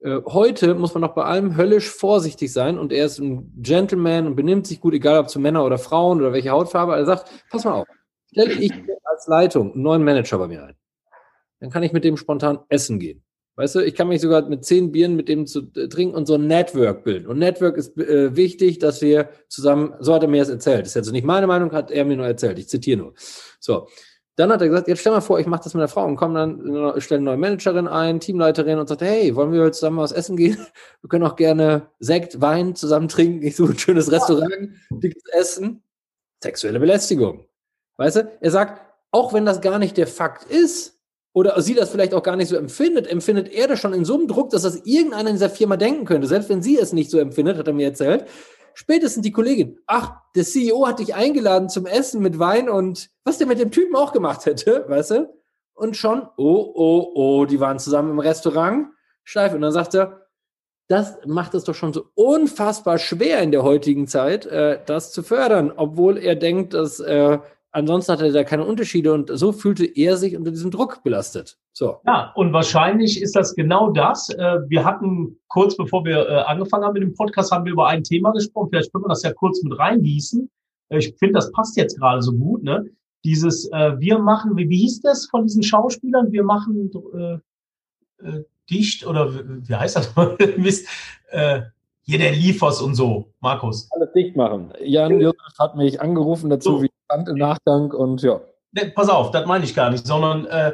Äh, 0.00 0.20
heute 0.26 0.74
muss 0.74 0.94
man 0.94 1.02
noch 1.02 1.14
bei 1.14 1.24
allem 1.24 1.56
höllisch 1.56 1.88
vorsichtig 1.88 2.52
sein 2.52 2.78
und 2.78 2.92
er 2.92 3.06
ist 3.06 3.18
ein 3.18 3.52
Gentleman 3.56 4.26
und 4.26 4.36
benimmt 4.36 4.66
sich 4.66 4.80
gut, 4.80 4.94
egal 4.94 5.18
ob 5.18 5.28
zu 5.28 5.40
Männer 5.40 5.64
oder 5.64 5.78
Frauen 5.78 6.20
oder 6.20 6.32
welche 6.32 6.50
Hautfarbe. 6.50 6.94
Er 6.94 7.04
sagt, 7.04 7.30
pass 7.50 7.64
mal 7.64 7.74
auf, 7.74 7.86
stelle 8.30 8.52
ich 8.54 8.72
als 9.04 9.26
Leitung 9.26 9.72
einen 9.72 9.82
neuen 9.82 10.04
Manager 10.04 10.38
bei 10.38 10.48
mir 10.48 10.64
ein. 10.64 10.76
Dann 11.60 11.70
kann 11.70 11.82
ich 11.82 11.92
mit 11.92 12.04
dem 12.04 12.16
spontan 12.16 12.60
essen 12.68 12.98
gehen. 12.98 13.22
Weißt 13.58 13.74
du, 13.74 13.80
ich 13.80 13.96
kann 13.96 14.06
mich 14.06 14.20
sogar 14.20 14.48
mit 14.48 14.64
zehn 14.64 14.92
Bieren 14.92 15.16
mit 15.16 15.28
dem 15.28 15.44
zu 15.44 15.68
äh, 15.74 15.88
trinken 15.88 16.14
und 16.14 16.26
so 16.26 16.34
ein 16.34 16.46
Network 16.46 17.02
bilden. 17.02 17.26
Und 17.26 17.40
Network 17.40 17.76
ist 17.76 17.98
äh, 17.98 18.36
wichtig, 18.36 18.78
dass 18.78 19.02
wir 19.02 19.30
zusammen, 19.48 19.94
so 19.98 20.14
hat 20.14 20.22
er 20.22 20.28
mir 20.28 20.38
das 20.38 20.48
erzählt. 20.48 20.82
Das 20.82 20.90
ist 20.90 20.94
jetzt 20.94 21.10
nicht 21.10 21.26
meine 21.26 21.48
Meinung, 21.48 21.72
hat 21.72 21.90
er 21.90 22.04
mir 22.04 22.16
nur 22.16 22.26
erzählt. 22.26 22.60
Ich 22.60 22.68
zitiere 22.68 22.98
nur. 22.98 23.14
So. 23.58 23.88
Dann 24.36 24.52
hat 24.52 24.60
er 24.60 24.68
gesagt, 24.68 24.86
jetzt 24.86 25.00
stell 25.00 25.10
mal 25.10 25.20
vor, 25.20 25.40
ich 25.40 25.48
mache 25.48 25.64
das 25.64 25.74
mit 25.74 25.80
einer 25.80 25.88
Frau 25.88 26.04
und 26.04 26.14
komme 26.14 26.34
dann, 26.38 27.00
stelle 27.00 27.18
eine 27.18 27.24
neue 27.24 27.36
Managerin 27.36 27.88
ein, 27.88 28.20
Teamleiterin 28.20 28.78
und 28.78 28.88
sagt, 28.88 29.02
hey, 29.02 29.34
wollen 29.34 29.50
wir 29.50 29.72
zusammen 29.72 29.98
was 29.98 30.12
essen 30.12 30.36
gehen? 30.36 30.64
Wir 31.02 31.08
können 31.08 31.24
auch 31.24 31.34
gerne 31.34 31.88
Sekt, 31.98 32.40
Wein 32.40 32.76
zusammen 32.76 33.08
trinken. 33.08 33.42
Ich 33.42 33.56
suche 33.56 33.72
ein 33.72 33.78
schönes 33.78 34.12
Restaurant, 34.12 34.70
dickes 34.90 35.24
Essen. 35.32 35.82
Sexuelle 36.40 36.78
Belästigung. 36.78 37.44
Weißt 37.96 38.18
du? 38.18 38.38
Er 38.40 38.50
sagt, 38.52 38.80
auch 39.10 39.32
wenn 39.32 39.44
das 39.44 39.60
gar 39.60 39.80
nicht 39.80 39.96
der 39.96 40.06
Fakt 40.06 40.44
ist, 40.44 40.97
oder 41.38 41.62
sie 41.62 41.74
das 41.74 41.90
vielleicht 41.90 42.14
auch 42.14 42.24
gar 42.24 42.34
nicht 42.34 42.48
so 42.48 42.56
empfindet, 42.56 43.06
empfindet 43.06 43.52
er 43.52 43.68
das 43.68 43.78
schon 43.78 43.94
in 43.94 44.04
so 44.04 44.14
einem 44.14 44.26
Druck, 44.26 44.50
dass 44.50 44.62
das 44.62 44.84
irgendeiner 44.84 45.30
in 45.30 45.36
dieser 45.36 45.50
Firma 45.50 45.76
denken 45.76 46.04
könnte. 46.04 46.26
Selbst 46.26 46.48
wenn 46.48 46.62
sie 46.62 46.76
es 46.76 46.92
nicht 46.92 47.10
so 47.12 47.18
empfindet, 47.18 47.56
hat 47.56 47.68
er 47.68 47.72
mir 47.72 47.86
erzählt. 47.86 48.24
Spätestens 48.74 49.22
die 49.22 49.30
Kollegin, 49.30 49.78
ach, 49.86 50.16
der 50.34 50.42
CEO 50.42 50.88
hat 50.88 50.98
dich 50.98 51.14
eingeladen 51.14 51.68
zum 51.68 51.86
Essen 51.86 52.20
mit 52.20 52.40
Wein 52.40 52.68
und 52.68 53.10
was 53.22 53.38
der 53.38 53.46
mit 53.46 53.60
dem 53.60 53.70
Typen 53.70 53.94
auch 53.94 54.12
gemacht 54.12 54.46
hätte, 54.46 54.84
weißt 54.88 55.12
du? 55.12 55.34
Und 55.74 55.96
schon, 55.96 56.22
oh, 56.36 56.72
oh, 56.74 57.12
oh, 57.14 57.44
die 57.44 57.60
waren 57.60 57.78
zusammen 57.78 58.10
im 58.10 58.18
Restaurant, 58.18 58.88
steif. 59.22 59.54
Und 59.54 59.60
dann 59.60 59.70
sagt 59.70 59.94
er, 59.94 60.26
das 60.88 61.18
macht 61.24 61.54
es 61.54 61.62
doch 61.62 61.74
schon 61.74 61.92
so 61.92 62.06
unfassbar 62.14 62.98
schwer 62.98 63.42
in 63.42 63.52
der 63.52 63.62
heutigen 63.62 64.08
Zeit, 64.08 64.46
äh, 64.46 64.80
das 64.84 65.12
zu 65.12 65.22
fördern, 65.22 65.72
obwohl 65.76 66.18
er 66.18 66.34
denkt, 66.34 66.74
dass 66.74 66.98
äh, 66.98 67.38
ansonsten 67.78 68.12
hat 68.12 68.20
er 68.20 68.32
da 68.32 68.44
keine 68.44 68.64
Unterschiede 68.64 69.12
und 69.12 69.30
so 69.32 69.52
fühlte 69.52 69.84
er 69.84 70.16
sich 70.16 70.36
unter 70.36 70.50
diesem 70.50 70.70
Druck 70.70 71.02
belastet. 71.02 71.58
So. 71.72 71.98
Ja, 72.06 72.32
und 72.34 72.52
wahrscheinlich 72.52 73.22
ist 73.22 73.36
das 73.36 73.54
genau 73.54 73.90
das. 73.90 74.28
Äh, 74.30 74.58
wir 74.68 74.84
hatten 74.84 75.38
kurz 75.48 75.76
bevor 75.76 76.04
wir 76.04 76.28
äh, 76.28 76.34
angefangen 76.42 76.84
haben 76.84 76.94
mit 76.94 77.02
dem 77.02 77.14
Podcast, 77.14 77.52
haben 77.52 77.64
wir 77.64 77.72
über 77.72 77.86
ein 77.86 78.02
Thema 78.02 78.32
gesprochen. 78.32 78.68
Vielleicht 78.70 78.92
können 78.92 79.04
wir 79.04 79.08
das 79.08 79.22
ja 79.22 79.32
kurz 79.32 79.62
mit 79.62 79.78
reingießen. 79.78 80.50
Äh, 80.88 80.98
ich 80.98 81.14
finde, 81.18 81.34
das 81.34 81.52
passt 81.52 81.76
jetzt 81.76 81.98
gerade 81.98 82.20
so 82.20 82.32
gut. 82.32 82.62
Ne? 82.62 82.84
Dieses, 83.24 83.68
wir 83.68 84.20
machen, 84.20 84.56
wie, 84.56 84.68
wie 84.68 84.78
hieß 84.78 85.00
das 85.00 85.26
von 85.26 85.42
diesen 85.42 85.64
Schauspielern? 85.64 86.30
Wir 86.30 86.44
machen 86.44 86.88
äh, 88.22 88.42
dicht 88.70 89.04
oder 89.04 89.32
wie 89.34 89.74
heißt 89.74 89.96
das? 89.96 90.14
Äh, 91.30 91.60
hier 92.08 92.18
der 92.18 92.32
Liefers 92.32 92.80
und 92.80 92.94
so, 92.94 93.34
Markus. 93.40 93.86
Alles 93.90 94.10
dicht 94.14 94.34
machen. 94.34 94.72
Jan 94.80 95.20
Josef 95.20 95.58
hat 95.58 95.76
mich 95.76 96.00
angerufen 96.00 96.48
dazu, 96.48 96.78
so. 96.78 96.82
wie 96.82 96.90
stand 97.04 97.28
im 97.28 97.36
Nachgang 97.36 97.90
und 97.90 98.22
ja. 98.22 98.40
Ne, 98.72 98.92
pass 98.94 99.10
auf, 99.10 99.30
das 99.30 99.44
meine 99.44 99.64
ich 99.64 99.74
gar 99.74 99.90
nicht, 99.90 100.06
sondern 100.06 100.46
äh, 100.46 100.72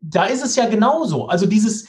da 0.00 0.24
ist 0.24 0.42
es 0.42 0.56
ja 0.56 0.66
genauso. 0.66 1.26
Also 1.26 1.44
dieses, 1.44 1.86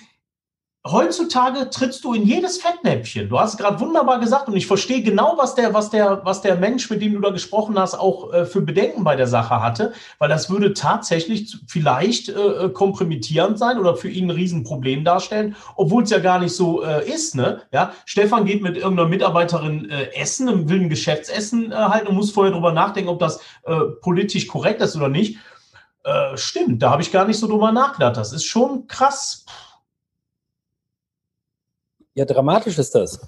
heutzutage 0.88 1.70
trittst 1.70 2.04
du 2.06 2.14
in 2.14 2.24
jedes 2.24 2.58
Fettnäpfchen. 2.58 3.28
Du 3.28 3.38
hast 3.38 3.58
gerade 3.58 3.80
wunderbar 3.82 4.20
gesagt 4.20 4.48
und 4.48 4.56
ich 4.56 4.66
verstehe 4.66 5.02
genau, 5.04 5.34
was 5.38 5.54
der, 5.56 5.74
was 5.74 5.90
der, 5.90 6.22
was 6.24 6.42
der 6.42 6.56
Mensch, 6.56 6.90
mit 6.90 7.02
dem 7.02 7.14
du 7.14 7.20
da 7.20 7.32
gesprochen 7.32 7.78
hast, 7.78 7.96
auch 7.96 8.32
äh, 8.32 8.46
für 8.46 8.62
Bedenken 8.62 9.04
bei 9.04 9.18
der 9.18 9.28
Sache 9.28 9.62
hatte, 9.62 9.94
weil 10.20 10.30
das 10.30 10.50
würde 10.50 10.74
tatsächlich 10.74 11.58
vielleicht 11.68 12.30
äh, 12.30 12.70
kompromittierend 12.70 13.60
sein 13.60 13.78
oder 13.78 13.96
für 13.96 14.10
ihn 14.10 14.28
ein 14.28 14.36
Riesenproblem 14.36 15.04
darstellen, 15.04 15.56
obwohl 15.76 16.04
es 16.04 16.12
ja 16.12 16.20
gar 16.20 16.40
nicht 16.40 16.56
so 16.56 16.82
äh, 16.82 17.08
ist. 17.10 17.36
Ne? 17.36 17.62
Ja, 17.74 17.92
Stefan 18.06 18.46
geht 18.46 18.62
mit 18.62 18.78
irgendeiner 18.78 19.10
Mitarbeiterin 19.10 19.90
äh, 19.90 20.14
essen, 20.16 20.70
will 20.70 20.82
ein 20.82 20.90
Geschäftsessen 20.90 21.74
äh, 21.74 21.76
halten 21.76 22.08
und 22.08 22.16
muss 22.16 22.32
vorher 22.32 22.54
drüber 22.54 22.72
nachdenken, 22.72 23.10
ob 23.10 23.20
das 23.20 23.42
äh, 23.66 23.76
politisch 24.02 24.48
korrekt 24.48 24.82
ist 24.82 24.96
oder 24.96 25.10
nicht. 25.10 25.38
Äh, 26.06 26.38
stimmt, 26.38 26.82
da 26.82 26.92
habe 26.92 27.02
ich 27.02 27.12
gar 27.12 27.26
nicht 27.26 27.38
so 27.38 27.48
drüber 27.48 27.74
nachgedacht. 27.74 28.16
Das 28.16 28.32
ist 28.32 28.46
schon 28.46 28.88
krass. 28.88 29.46
Ja, 32.20 32.26
dramatisch 32.26 32.78
ist 32.78 32.96
das. 32.96 33.22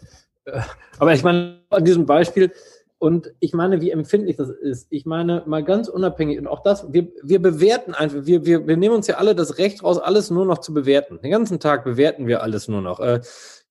Aber 0.99 1.13
ich 1.13 1.23
meine, 1.23 1.61
an 1.69 1.85
diesem 1.85 2.05
Beispiel, 2.05 2.51
und 2.97 3.31
ich 3.39 3.53
meine, 3.53 3.79
wie 3.79 3.89
empfindlich 3.89 4.35
das 4.35 4.49
ist. 4.49 4.87
Ich 4.89 5.05
meine, 5.05 5.43
mal 5.45 5.63
ganz 5.63 5.87
unabhängig, 5.87 6.39
und 6.39 6.47
auch 6.47 6.61
das, 6.61 6.91
wir, 6.91 7.07
wir 7.23 7.41
bewerten 7.41 7.93
einfach, 7.93 8.25
wir, 8.25 8.45
wir, 8.45 8.67
wir 8.67 8.75
nehmen 8.75 8.95
uns 8.95 9.07
ja 9.07 9.15
alle 9.15 9.33
das 9.33 9.57
Recht 9.57 9.81
raus, 9.81 9.97
alles 9.97 10.29
nur 10.29 10.45
noch 10.45 10.57
zu 10.57 10.73
bewerten. 10.73 11.19
Den 11.23 11.31
ganzen 11.31 11.61
Tag 11.61 11.85
bewerten 11.85 12.27
wir 12.27 12.43
alles 12.43 12.67
nur 12.67 12.81
noch. 12.81 12.99
Äh, 12.99 13.21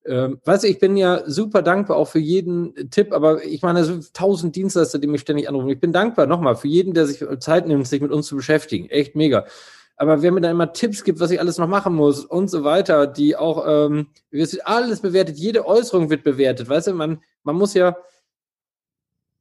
äh, 0.05 0.31
weißt 0.43 0.65
du, 0.65 0.69
ich 0.69 0.79
bin 0.79 0.97
ja 0.97 1.23
super 1.27 1.61
dankbar 1.61 1.99
auch 1.99 2.09
für 2.09 2.19
jeden 2.19 2.89
Tipp, 2.91 3.13
aber 3.13 3.45
ich 3.45 3.61
meine, 3.61 3.85
so 3.85 4.01
tausend 4.15 4.57
Dienstleister, 4.57 4.99
die 4.99 5.07
mich 5.07 5.21
ständig 5.21 5.51
anrufen. 5.51 5.69
Ich 5.69 5.81
bin 5.81 5.93
dankbar 5.93 6.25
nochmal 6.25 6.57
für 6.57 6.69
jeden, 6.69 6.95
der 6.95 7.07
sich 7.07 7.23
Zeit 7.41 7.69
nimmt, 7.69 7.87
sich 7.87 8.01
mit 8.01 8.11
uns 8.11 8.27
zu 8.27 8.37
beschäftigen. 8.37 8.89
Echt 8.89 9.17
mega. 9.17 9.45
Aber 10.01 10.23
wer 10.23 10.33
mir 10.33 10.41
dann 10.41 10.53
immer 10.53 10.73
Tipps 10.73 11.05
gibt, 11.05 11.21
was 11.21 11.31
ich 11.31 11.39
alles 11.39 11.59
noch 11.59 11.69
machen 11.69 11.95
muss 11.95 12.25
und 12.25 12.49
so 12.49 12.65
weiter, 12.65 13.07
die 13.07 13.37
auch, 13.37 13.67
ähm, 13.69 14.07
alles 14.65 15.01
bewertet, 15.03 15.37
jede 15.37 15.67
Äußerung 15.67 16.09
wird 16.09 16.25
bewertet. 16.25 16.71
Weißt 16.71 16.87
du, 16.87 16.95
man, 16.95 17.23
man 17.43 17.57
muss 17.57 17.75
ja, 17.75 17.95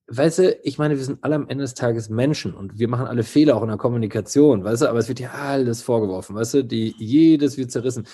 weißt 0.10 0.40
du, 0.40 0.60
ich 0.64 0.78
meine, 0.78 0.98
wir 0.98 1.04
sind 1.04 1.20
alle 1.24 1.36
am 1.36 1.48
Ende 1.48 1.64
des 1.64 1.76
Tages 1.76 2.10
Menschen 2.10 2.54
und 2.54 2.80
wir 2.80 2.88
machen 2.88 3.06
alle 3.06 3.24
Fehler 3.24 3.56
auch 3.56 3.62
in 3.62 3.70
der 3.70 3.78
Kommunikation, 3.78 4.64
weißt 4.64 4.82
du, 4.82 4.90
aber 4.90 5.00
es 5.00 5.08
wird 5.08 5.20
ja 5.20 5.32
alles 5.32 5.82
vorgeworfen, 5.82 6.36
weißt 6.36 6.54
du, 6.56 6.64
die, 6.64 6.96
jedes 6.98 7.58
wird 7.58 7.72
zerrissen. 7.72 8.08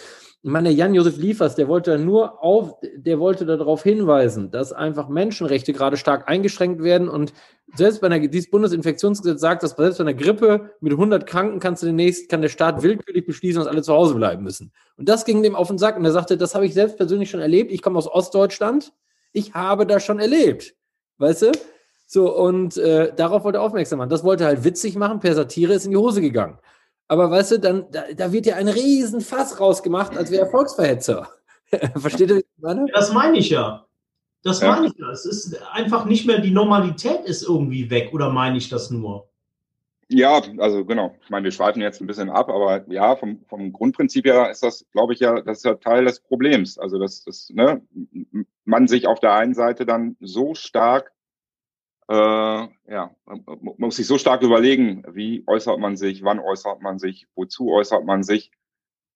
Ich 0.43 0.51
meine, 0.51 0.69
Jan-Josef 0.69 1.17
Liefers, 1.17 1.55
der 1.55 1.67
wollte 1.67 1.97
nur 1.97 2.43
auf, 2.43 2.75
der 2.95 3.19
wollte 3.19 3.45
darauf 3.45 3.81
hinweisen, 3.81 4.51
dass 4.51 4.73
einfach 4.73 5.09
Menschenrechte 5.09 5.73
gerade 5.73 5.97
stark 5.97 6.29
eingeschränkt 6.29 6.83
werden 6.83 7.09
und 7.09 7.33
selbst 7.73 8.01
bei 8.01 8.07
einer, 8.07 8.19
dieses 8.27 8.51
Bundesinfektionsgesetz 8.51 9.41
sagt, 9.41 9.63
dass 9.63 9.71
selbst 9.71 9.97
bei 9.97 10.03
einer 10.03 10.13
Grippe 10.13 10.71
mit 10.81 10.91
100 10.91 11.25
Kranken 11.25 11.59
kannst 11.59 11.81
du 11.81 11.87
demnächst, 11.87 12.29
kann 12.29 12.41
der 12.41 12.49
Staat 12.49 12.83
willkürlich 12.83 13.25
beschließen, 13.25 13.59
dass 13.59 13.67
alle 13.67 13.81
zu 13.81 13.93
Hause 13.93 14.13
bleiben 14.15 14.43
müssen. 14.43 14.71
Und 14.97 15.09
das 15.09 15.25
ging 15.25 15.41
dem 15.41 15.55
auf 15.55 15.69
den 15.69 15.79
Sack 15.79 15.97
und 15.97 16.05
er 16.05 16.11
sagte, 16.11 16.37
das 16.37 16.53
habe 16.53 16.65
ich 16.65 16.73
selbst 16.73 16.97
persönlich 16.97 17.29
schon 17.29 17.39
erlebt. 17.39 17.71
Ich 17.71 17.81
komme 17.81 17.97
aus 17.97 18.07
Ostdeutschland. 18.07 18.93
Ich 19.33 19.55
habe 19.55 19.87
das 19.87 20.05
schon 20.05 20.19
erlebt. 20.19 20.75
Weißt 21.17 21.41
du? 21.41 21.51
So, 22.05 22.35
und 22.35 22.77
äh, 22.77 23.13
darauf 23.15 23.43
wollte 23.43 23.57
er 23.57 23.63
aufmerksam 23.63 23.99
machen. 23.99 24.09
Das 24.09 24.23
wollte 24.23 24.43
er 24.43 24.49
halt 24.49 24.63
witzig 24.63 24.95
machen, 24.95 25.19
per 25.19 25.33
Satire 25.33 25.73
ist 25.73 25.85
in 25.85 25.91
die 25.91 25.97
Hose 25.97 26.21
gegangen. 26.21 26.59
Aber 27.07 27.29
weißt 27.29 27.53
du, 27.53 27.59
dann, 27.59 27.85
da, 27.91 28.03
da 28.15 28.31
wird 28.31 28.45
ja 28.45 28.55
ein 28.55 28.67
riesen 28.67 29.21
Fass 29.21 29.59
rausgemacht, 29.59 30.17
als 30.17 30.31
wäre 30.31 30.45
er 30.45 30.51
Volksverhetzer. 30.51 31.29
Versteht 31.95 32.29
ihr, 32.29 32.35
was 32.37 32.43
ich 32.43 32.61
meine? 32.61 32.85
Das 32.93 33.13
meine 33.13 33.37
ich 33.37 33.49
ja. 33.49 33.85
Das 34.43 34.61
ja. 34.61 34.71
meine 34.71 34.87
ich 34.87 34.93
ja. 34.97 35.09
Es 35.11 35.25
ist 35.25 35.59
einfach 35.71 36.05
nicht 36.05 36.25
mehr, 36.25 36.39
die 36.39 36.51
Normalität 36.51 37.25
ist 37.25 37.43
irgendwie 37.43 37.89
weg, 37.89 38.11
oder 38.13 38.29
meine 38.29 38.57
ich 38.57 38.69
das 38.69 38.91
nur? 38.91 39.27
Ja, 40.07 40.39
also 40.59 40.85
genau. 40.85 41.15
Ich 41.23 41.31
meine, 41.31 41.45
wir 41.45 41.51
schweifen 41.51 41.81
jetzt 41.81 41.99
ein 41.99 42.05
bisschen 42.05 42.29
ab, 42.29 42.49
aber 42.49 42.85
ja, 42.91 43.15
vom, 43.15 43.43
vom 43.47 43.73
Grundprinzip 43.73 44.25
her 44.25 44.51
ist 44.51 44.61
das, 44.61 44.85
glaube 44.91 45.13
ich, 45.13 45.19
ja, 45.19 45.41
das 45.41 45.57
ist 45.57 45.65
ja 45.65 45.73
Teil 45.75 46.05
des 46.05 46.19
Problems. 46.19 46.77
Also, 46.77 46.99
dass, 46.99 47.23
dass 47.23 47.49
ne, 47.49 47.81
man 48.65 48.87
sich 48.87 49.07
auf 49.07 49.19
der 49.19 49.33
einen 49.33 49.55
Seite 49.55 49.85
dann 49.85 50.15
so 50.19 50.53
stark 50.53 51.11
äh, 52.07 52.13
ja, 52.13 53.15
man 53.25 53.43
muss 53.77 53.95
sich 53.95 54.07
so 54.07 54.17
stark 54.17 54.41
überlegen, 54.43 55.03
wie 55.11 55.43
äußert 55.47 55.79
man 55.79 55.97
sich, 55.97 56.23
wann 56.23 56.39
äußert 56.39 56.81
man 56.81 56.99
sich, 56.99 57.27
wozu 57.35 57.71
äußert 57.71 58.05
man 58.05 58.23
sich, 58.23 58.51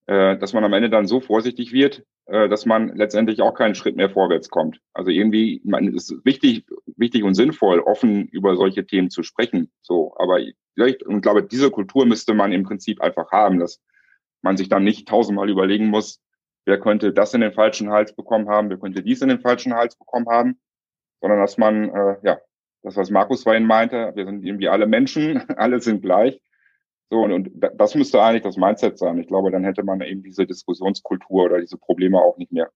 äh, 0.07 0.37
dass 0.37 0.53
man 0.53 0.63
am 0.63 0.73
Ende 0.73 0.89
dann 0.89 1.05
so 1.05 1.19
vorsichtig 1.19 1.71
wird, 1.71 2.03
äh, 2.25 2.49
dass 2.49 2.65
man 2.65 2.95
letztendlich 2.95 3.41
auch 3.41 3.53
keinen 3.53 3.75
Schritt 3.75 3.95
mehr 3.95 4.09
vorwärts 4.09 4.49
kommt. 4.49 4.81
Also 4.93 5.11
irgendwie, 5.11 5.61
man 5.63 5.93
ist 5.93 6.13
wichtig, 6.25 6.65
wichtig 6.95 7.23
und 7.23 7.35
sinnvoll, 7.35 7.79
offen 7.79 8.27
über 8.27 8.55
solche 8.55 8.85
Themen 8.85 9.11
zu 9.11 9.21
sprechen. 9.21 9.71
So, 9.81 10.15
aber 10.17 10.39
vielleicht, 10.73 11.03
und 11.03 11.21
glaube, 11.21 11.43
diese 11.43 11.69
Kultur 11.69 12.07
müsste 12.07 12.33
man 12.33 12.51
im 12.51 12.63
Prinzip 12.63 13.01
einfach 13.01 13.31
haben, 13.31 13.59
dass 13.59 13.81
man 14.41 14.57
sich 14.57 14.69
dann 14.69 14.83
nicht 14.83 15.07
tausendmal 15.07 15.49
überlegen 15.49 15.87
muss, 15.87 16.21
wer 16.65 16.79
könnte 16.79 17.13
das 17.13 17.33
in 17.33 17.41
den 17.41 17.53
falschen 17.53 17.91
Hals 17.91 18.15
bekommen 18.15 18.49
haben, 18.49 18.69
wer 18.69 18.77
könnte 18.77 19.03
dies 19.03 19.21
in 19.21 19.29
den 19.29 19.41
falschen 19.41 19.73
Hals 19.73 19.95
bekommen 19.95 20.27
haben, 20.27 20.59
sondern 21.21 21.39
dass 21.39 21.57
man, 21.57 21.89
äh, 21.89 22.15
ja, 22.23 22.39
das, 22.83 22.95
was 22.95 23.09
Markus 23.09 23.43
vorhin 23.43 23.65
meinte, 23.65 24.11
wir 24.15 24.25
sind 24.25 24.43
irgendwie 24.43 24.69
alle 24.69 24.87
Menschen, 24.87 25.37
alle 25.57 25.81
sind 25.81 26.01
gleich. 26.01 26.39
So, 27.09 27.17
und, 27.21 27.31
und 27.31 27.49
das 27.77 27.95
müsste 27.95 28.21
eigentlich 28.21 28.43
das 28.43 28.57
Mindset 28.57 28.99
sein. 28.99 29.17
Ich 29.17 29.27
glaube, 29.27 29.51
dann 29.51 29.63
hätte 29.63 29.83
man 29.83 30.01
eben 30.01 30.21
diese 30.21 30.45
Diskussionskultur 30.45 31.45
oder 31.45 31.59
diese 31.59 31.77
Probleme 31.77 32.19
auch 32.19 32.37
nicht 32.37 32.51
mehr. 32.51 32.69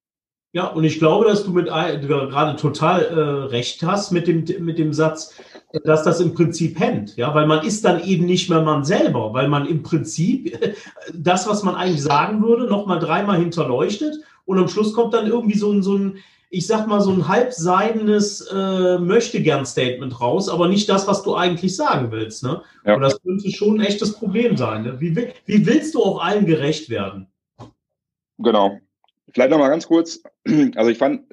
Ja, 0.56 0.68
und 0.68 0.84
ich 0.84 1.00
glaube, 1.00 1.26
dass 1.26 1.46
du 1.46 1.52
mit 1.52 1.66
gerade 1.66 2.56
total 2.58 3.02
äh, 3.02 3.46
recht 3.48 3.82
hast 3.82 4.12
mit 4.12 4.28
dem, 4.28 4.46
mit 4.64 4.78
dem 4.78 4.94
Satz, 4.94 5.42
dass 5.84 6.04
das 6.04 6.20
im 6.20 6.36
Prinzip 6.36 6.80
hemmt, 6.80 7.16
ja, 7.16 7.34
weil 7.34 7.48
man 7.48 7.66
ist 7.66 7.84
dann 7.84 8.04
eben 8.04 8.26
nicht 8.26 8.52
mehr 8.52 8.62
man 8.62 8.84
selber, 8.84 9.34
weil 9.34 9.48
man 9.48 9.66
im 9.66 9.82
Prinzip 9.82 10.56
das, 11.14 11.48
was 11.48 11.64
man 11.64 11.74
eigentlich 11.74 12.04
sagen 12.04 12.44
würde, 12.44 12.68
nochmal 12.68 13.00
dreimal 13.00 13.40
hinterleuchtet 13.40 14.18
und 14.46 14.60
am 14.60 14.68
Schluss 14.68 14.94
kommt 14.94 15.16
dann 15.16 15.26
irgendwie 15.26 15.58
so 15.58 15.72
ein, 15.72 15.82
so 15.82 15.98
ein 15.98 16.18
ich 16.54 16.68
sag 16.68 16.86
mal, 16.88 17.02
so 17.02 17.12
ein 17.12 17.28
halbseidenes 17.28 18.48
äh, 18.54 19.00
Möchtegern-Statement 19.00 20.22
raus, 20.22 20.50
aber 20.50 20.68
nicht 20.68 20.88
das, 20.88 21.08
was 21.08 21.24
du 21.24 21.36
eigentlich 21.36 21.76
sagen 21.76 22.12
willst. 22.12 22.44
Ne? 22.44 22.62
Ja. 22.86 22.94
Und 22.94 23.02
das 23.02 23.20
könnte 23.24 23.52
schon 23.52 23.80
ein 23.80 23.86
echtes 23.86 24.14
Problem 24.14 24.56
sein. 24.56 24.84
Ne? 24.84 25.00
Wie, 25.00 25.16
wie 25.16 25.66
willst 25.66 25.96
du 25.96 26.04
auch 26.04 26.24
allen 26.24 26.46
gerecht 26.46 26.92
werden? 26.92 27.26
Genau. 28.38 28.78
Vielleicht 29.34 29.50
nochmal 29.50 29.72
ganz 29.72 29.88
kurz. 29.88 30.22
Also 30.76 30.92
ich 30.92 30.98
fand, 30.98 31.24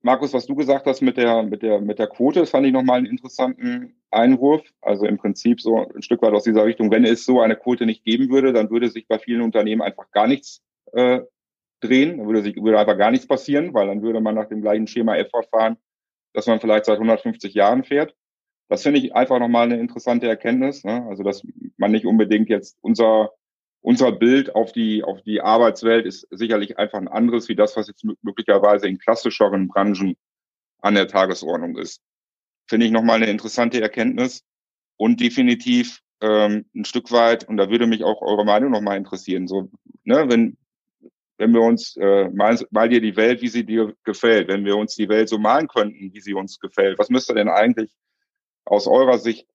Markus, 0.00 0.32
was 0.32 0.46
du 0.46 0.54
gesagt 0.54 0.86
hast 0.86 1.02
mit 1.02 1.16
der, 1.16 1.42
mit 1.42 1.60
der, 1.60 1.80
mit 1.80 1.98
der 1.98 2.06
Quote, 2.06 2.40
das 2.40 2.50
fand 2.50 2.66
ich 2.66 2.72
nochmal 2.72 2.98
einen 2.98 3.06
interessanten 3.06 3.96
Einwurf. 4.10 4.62
Also 4.80 5.04
im 5.04 5.18
Prinzip 5.18 5.60
so 5.60 5.88
ein 5.92 6.02
Stück 6.02 6.22
weit 6.22 6.32
aus 6.32 6.44
dieser 6.44 6.64
Richtung, 6.64 6.90
wenn 6.90 7.04
es 7.04 7.26
so 7.26 7.40
eine 7.40 7.56
Quote 7.56 7.84
nicht 7.84 8.04
geben 8.04 8.30
würde, 8.30 8.52
dann 8.54 8.70
würde 8.70 8.88
sich 8.88 9.08
bei 9.08 9.18
vielen 9.18 9.42
Unternehmen 9.42 9.82
einfach 9.82 10.10
gar 10.12 10.26
nichts 10.26 10.62
äh, 10.92 11.20
drehen, 11.80 12.18
dann 12.18 12.26
würde, 12.26 12.42
sich, 12.42 12.56
würde 12.56 12.78
einfach 12.78 12.98
gar 12.98 13.10
nichts 13.10 13.26
passieren, 13.26 13.74
weil 13.74 13.86
dann 13.86 14.02
würde 14.02 14.20
man 14.20 14.34
nach 14.34 14.48
dem 14.48 14.60
gleichen 14.60 14.86
Schema 14.86 15.16
F 15.16 15.30
verfahren, 15.30 15.76
dass 16.32 16.46
man 16.46 16.60
vielleicht 16.60 16.84
seit 16.84 16.96
150 16.96 17.54
Jahren 17.54 17.84
fährt. 17.84 18.14
Das 18.68 18.82
finde 18.82 19.00
ich 19.00 19.14
einfach 19.14 19.38
nochmal 19.40 19.64
eine 19.64 19.80
interessante 19.80 20.28
Erkenntnis. 20.28 20.84
Ne? 20.84 21.04
Also, 21.08 21.22
dass 21.22 21.42
man 21.76 21.90
nicht 21.90 22.06
unbedingt 22.06 22.48
jetzt 22.48 22.78
unser, 22.82 23.32
unser 23.80 24.12
Bild 24.12 24.54
auf 24.54 24.72
die, 24.72 25.02
auf 25.02 25.22
die 25.22 25.40
Arbeitswelt 25.40 26.06
ist 26.06 26.28
sicherlich 26.30 26.78
einfach 26.78 26.98
ein 26.98 27.08
anderes, 27.08 27.48
wie 27.48 27.56
das, 27.56 27.76
was 27.76 27.88
jetzt 27.88 28.04
möglicherweise 28.22 28.86
in 28.86 28.98
klassischeren 28.98 29.68
Branchen 29.68 30.16
an 30.82 30.94
der 30.94 31.08
Tagesordnung 31.08 31.76
ist. 31.76 32.00
Finde 32.68 32.86
ich 32.86 32.92
nochmal 32.92 33.16
eine 33.16 33.30
interessante 33.30 33.80
Erkenntnis 33.80 34.44
und 34.96 35.20
definitiv 35.20 36.00
ähm, 36.20 36.66
ein 36.74 36.84
Stück 36.84 37.10
weit, 37.10 37.48
und 37.48 37.56
da 37.56 37.70
würde 37.70 37.86
mich 37.86 38.04
auch 38.04 38.22
eure 38.22 38.44
Meinung 38.44 38.70
nochmal 38.70 38.98
interessieren, 38.98 39.48
so, 39.48 39.70
ne, 40.04 40.26
wenn, 40.28 40.56
wenn 41.40 41.54
wir 41.54 41.62
uns, 41.62 41.96
äh, 41.96 42.28
mal, 42.28 42.54
mal 42.70 42.90
dir 42.90 43.00
die 43.00 43.16
Welt, 43.16 43.40
wie 43.40 43.48
sie 43.48 43.64
dir 43.64 43.94
gefällt, 44.04 44.48
wenn 44.48 44.66
wir 44.66 44.76
uns 44.76 44.94
die 44.94 45.08
Welt 45.08 45.30
so 45.30 45.38
malen 45.38 45.68
könnten, 45.68 46.12
wie 46.12 46.20
sie 46.20 46.34
uns 46.34 46.60
gefällt, 46.60 46.98
was 46.98 47.08
müsste 47.08 47.34
denn 47.34 47.48
eigentlich 47.48 47.90
aus 48.66 48.86
eurer 48.86 49.18
Sicht 49.18 49.48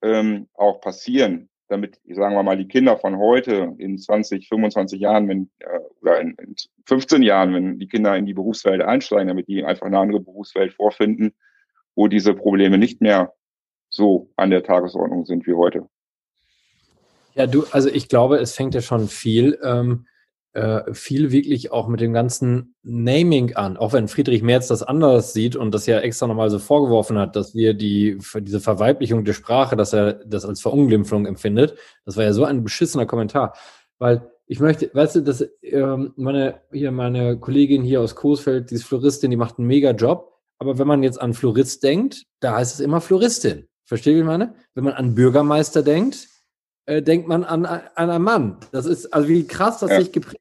ähm, 0.00 0.48
auch 0.54 0.80
passieren, 0.80 1.50
damit, 1.68 2.00
sagen 2.08 2.34
wir 2.34 2.42
mal, 2.42 2.56
die 2.56 2.66
Kinder 2.66 2.96
von 2.96 3.18
heute 3.18 3.74
in 3.76 3.98
20, 3.98 4.48
25 4.48 5.00
Jahren, 5.00 5.28
wenn, 5.28 5.50
äh, 5.58 5.80
oder 6.00 6.18
in, 6.18 6.34
in 6.40 6.56
15 6.86 7.22
Jahren, 7.22 7.52
wenn 7.52 7.78
die 7.78 7.88
Kinder 7.88 8.16
in 8.16 8.24
die 8.24 8.32
Berufswelt 8.32 8.80
einsteigen, 8.80 9.28
damit 9.28 9.48
die 9.48 9.62
einfach 9.62 9.86
eine 9.86 9.98
andere 9.98 10.20
Berufswelt 10.20 10.72
vorfinden, 10.72 11.34
wo 11.94 12.08
diese 12.08 12.32
Probleme 12.32 12.78
nicht 12.78 13.02
mehr 13.02 13.34
so 13.90 14.30
an 14.36 14.48
der 14.48 14.62
Tagesordnung 14.62 15.26
sind 15.26 15.46
wie 15.46 15.54
heute. 15.54 15.86
Ja, 17.34 17.46
du, 17.46 17.66
also 17.70 17.90
ich 17.90 18.08
glaube, 18.08 18.38
es 18.38 18.54
fängt 18.54 18.74
ja 18.74 18.80
schon 18.80 19.08
viel 19.08 19.58
ähm, 19.62 20.06
äh, 20.52 20.92
viel 20.94 21.30
wirklich 21.30 21.72
auch 21.72 21.88
mit 21.88 22.00
dem 22.00 22.12
ganzen 22.12 22.74
Naming 22.82 23.54
an, 23.54 23.76
auch 23.76 23.92
wenn 23.92 24.08
Friedrich 24.08 24.42
Merz 24.42 24.68
das 24.68 24.82
anders 24.82 25.32
sieht 25.32 25.56
und 25.56 25.72
das 25.72 25.86
ja 25.86 26.00
extra 26.00 26.26
nochmal 26.26 26.50
so 26.50 26.58
vorgeworfen 26.58 27.18
hat, 27.18 27.36
dass 27.36 27.54
wir 27.54 27.74
die, 27.74 28.18
diese 28.40 28.60
Verweiblichung 28.60 29.24
der 29.24 29.34
Sprache, 29.34 29.76
dass 29.76 29.92
er 29.92 30.14
das 30.14 30.44
als 30.44 30.60
Verunglimpfung 30.60 31.26
empfindet. 31.26 31.76
Das 32.04 32.16
war 32.16 32.24
ja 32.24 32.32
so 32.32 32.44
ein 32.44 32.64
beschissener 32.64 33.06
Kommentar, 33.06 33.54
weil 33.98 34.30
ich 34.46 34.60
möchte, 34.60 34.90
weißt 34.92 35.16
du, 35.16 35.20
dass 35.20 35.46
ähm, 35.62 36.14
meine, 36.16 36.62
hier 36.72 36.90
meine 36.90 37.38
Kollegin 37.38 37.82
hier 37.82 38.00
aus 38.00 38.16
Coesfeld, 38.16 38.70
die 38.70 38.76
ist 38.76 38.84
Floristin, 38.84 39.30
die 39.30 39.36
macht 39.36 39.58
einen 39.58 39.68
mega 39.68 39.90
Job. 39.90 40.32
Aber 40.58 40.78
wenn 40.78 40.88
man 40.88 41.02
jetzt 41.02 41.20
an 41.20 41.34
Florist 41.34 41.82
denkt, 41.82 42.24
da 42.40 42.56
heißt 42.56 42.74
es 42.74 42.80
immer 42.80 43.00
Floristin. 43.00 43.68
Verstehe 43.84 44.14
wie 44.14 44.20
ich 44.20 44.24
meine? 44.24 44.54
Wenn 44.74 44.84
man 44.84 44.94
an 44.94 45.14
Bürgermeister 45.14 45.82
denkt, 45.82 46.28
äh, 46.88 47.02
denkt 47.02 47.28
man 47.28 47.44
an, 47.44 47.66
an 47.66 47.82
einen 47.94 48.24
Mann. 48.24 48.56
Das 48.72 48.86
ist, 48.86 49.12
also 49.12 49.28
wie 49.28 49.46
krass 49.46 49.78
das 49.80 49.90
ja. 49.90 50.00
sich 50.00 50.10
geprägt 50.10 50.40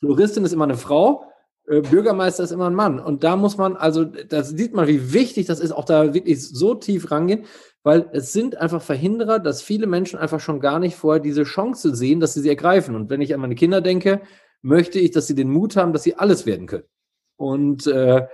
Floristin 0.00 0.44
ist 0.44 0.52
immer 0.52 0.64
eine 0.64 0.76
Frau, 0.76 1.24
äh, 1.66 1.80
Bürgermeister 1.80 2.42
ist 2.42 2.52
immer 2.52 2.68
ein 2.68 2.74
Mann. 2.74 2.98
Und 3.00 3.22
da 3.22 3.36
muss 3.36 3.56
man, 3.56 3.76
also 3.76 4.04
da 4.04 4.42
sieht 4.42 4.74
man, 4.74 4.86
wie 4.86 5.12
wichtig 5.12 5.46
das 5.46 5.60
ist, 5.60 5.72
auch 5.72 5.84
da 5.84 6.14
wirklich 6.14 6.46
so 6.46 6.74
tief 6.74 7.10
rangehen, 7.10 7.44
weil 7.82 8.08
es 8.12 8.32
sind 8.32 8.56
einfach 8.56 8.82
Verhinderer, 8.82 9.38
dass 9.38 9.62
viele 9.62 9.86
Menschen 9.86 10.18
einfach 10.18 10.40
schon 10.40 10.60
gar 10.60 10.78
nicht 10.78 10.96
vorher 10.96 11.22
diese 11.22 11.44
Chance 11.44 11.94
sehen, 11.94 12.20
dass 12.20 12.34
sie 12.34 12.40
sie 12.40 12.48
ergreifen. 12.48 12.96
Und 12.96 13.10
wenn 13.10 13.20
ich 13.20 13.34
an 13.34 13.40
meine 13.40 13.54
Kinder 13.54 13.80
denke, 13.80 14.22
möchte 14.62 14.98
ich, 14.98 15.10
dass 15.10 15.26
sie 15.26 15.34
den 15.34 15.50
Mut 15.50 15.76
haben, 15.76 15.92
dass 15.92 16.02
sie 16.02 16.16
alles 16.16 16.46
werden 16.46 16.66
können. 16.66 16.84
Und 17.36 17.86
äh, 17.86 18.26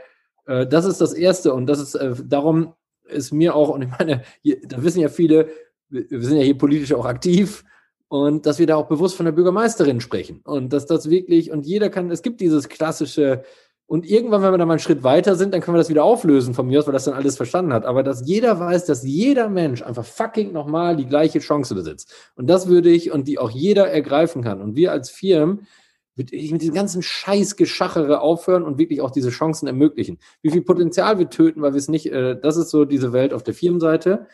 äh, 0.46 0.66
das 0.66 0.84
ist 0.84 1.00
das 1.00 1.14
Erste. 1.14 1.52
Und 1.52 1.66
das 1.66 1.80
ist, 1.80 1.94
äh, 1.96 2.14
darum 2.24 2.74
ist 3.04 3.32
mir 3.32 3.56
auch, 3.56 3.70
und 3.70 3.82
ich 3.82 3.90
meine, 3.98 4.22
hier, 4.40 4.60
da 4.66 4.82
wissen 4.84 5.00
ja 5.00 5.08
viele, 5.08 5.48
wir 5.90 6.22
sind 6.22 6.38
ja 6.38 6.44
hier 6.44 6.58
politisch 6.58 6.92
auch 6.94 7.06
aktiv, 7.06 7.64
und 8.08 8.44
dass 8.44 8.58
wir 8.58 8.66
da 8.66 8.74
auch 8.74 8.88
bewusst 8.88 9.16
von 9.16 9.24
der 9.24 9.32
Bürgermeisterin 9.32 10.00
sprechen 10.00 10.40
und 10.42 10.72
dass 10.72 10.84
das 10.84 11.08
wirklich 11.08 11.52
und 11.52 11.64
jeder 11.64 11.90
kann, 11.90 12.10
es 12.10 12.22
gibt 12.22 12.40
dieses 12.40 12.68
klassische 12.68 13.44
und 13.86 14.04
irgendwann, 14.04 14.42
wenn 14.42 14.52
wir 14.52 14.58
da 14.58 14.66
mal 14.66 14.74
einen 14.74 14.80
Schritt 14.80 15.02
weiter 15.02 15.34
sind, 15.34 15.52
dann 15.52 15.60
können 15.60 15.76
wir 15.76 15.80
das 15.80 15.88
wieder 15.88 16.04
auflösen 16.04 16.54
von 16.54 16.66
mir 16.66 16.78
aus, 16.78 16.86
weil 16.86 16.92
das 16.92 17.06
dann 17.06 17.14
alles 17.14 17.36
verstanden 17.36 17.72
hat. 17.72 17.84
Aber 17.84 18.04
dass 18.04 18.24
jeder 18.24 18.60
weiß, 18.60 18.84
dass 18.84 19.02
jeder 19.02 19.48
Mensch 19.48 19.82
einfach 19.82 20.04
fucking 20.04 20.52
nochmal 20.52 20.96
die 20.96 21.06
gleiche 21.06 21.40
Chance 21.40 21.74
besitzt. 21.74 22.14
Und 22.36 22.48
das 22.48 22.68
würde 22.68 22.88
ich 22.88 23.10
und 23.10 23.26
die 23.26 23.40
auch 23.40 23.50
jeder 23.50 23.88
ergreifen 23.88 24.42
kann. 24.42 24.60
Und 24.60 24.76
wir 24.76 24.92
als 24.92 25.10
Firmen 25.10 25.66
mit, 26.14 26.30
mit 26.30 26.62
diesem 26.62 26.74
ganzen 26.74 27.02
Scheißgeschachere 27.02 28.20
aufhören 28.20 28.62
und 28.62 28.78
wirklich 28.78 29.00
auch 29.00 29.10
diese 29.10 29.30
Chancen 29.30 29.66
ermöglichen. 29.66 30.18
Wie 30.40 30.50
viel 30.50 30.62
Potenzial 30.62 31.18
wir 31.18 31.28
töten, 31.28 31.60
weil 31.60 31.72
wir 31.72 31.78
es 31.78 31.88
nicht, 31.88 32.06
äh, 32.12 32.38
das 32.40 32.56
ist 32.56 32.70
so 32.70 32.84
diese 32.84 33.12
Welt 33.12 33.34
auf 33.34 33.42
der 33.42 33.54
Firmenseite. 33.54 34.28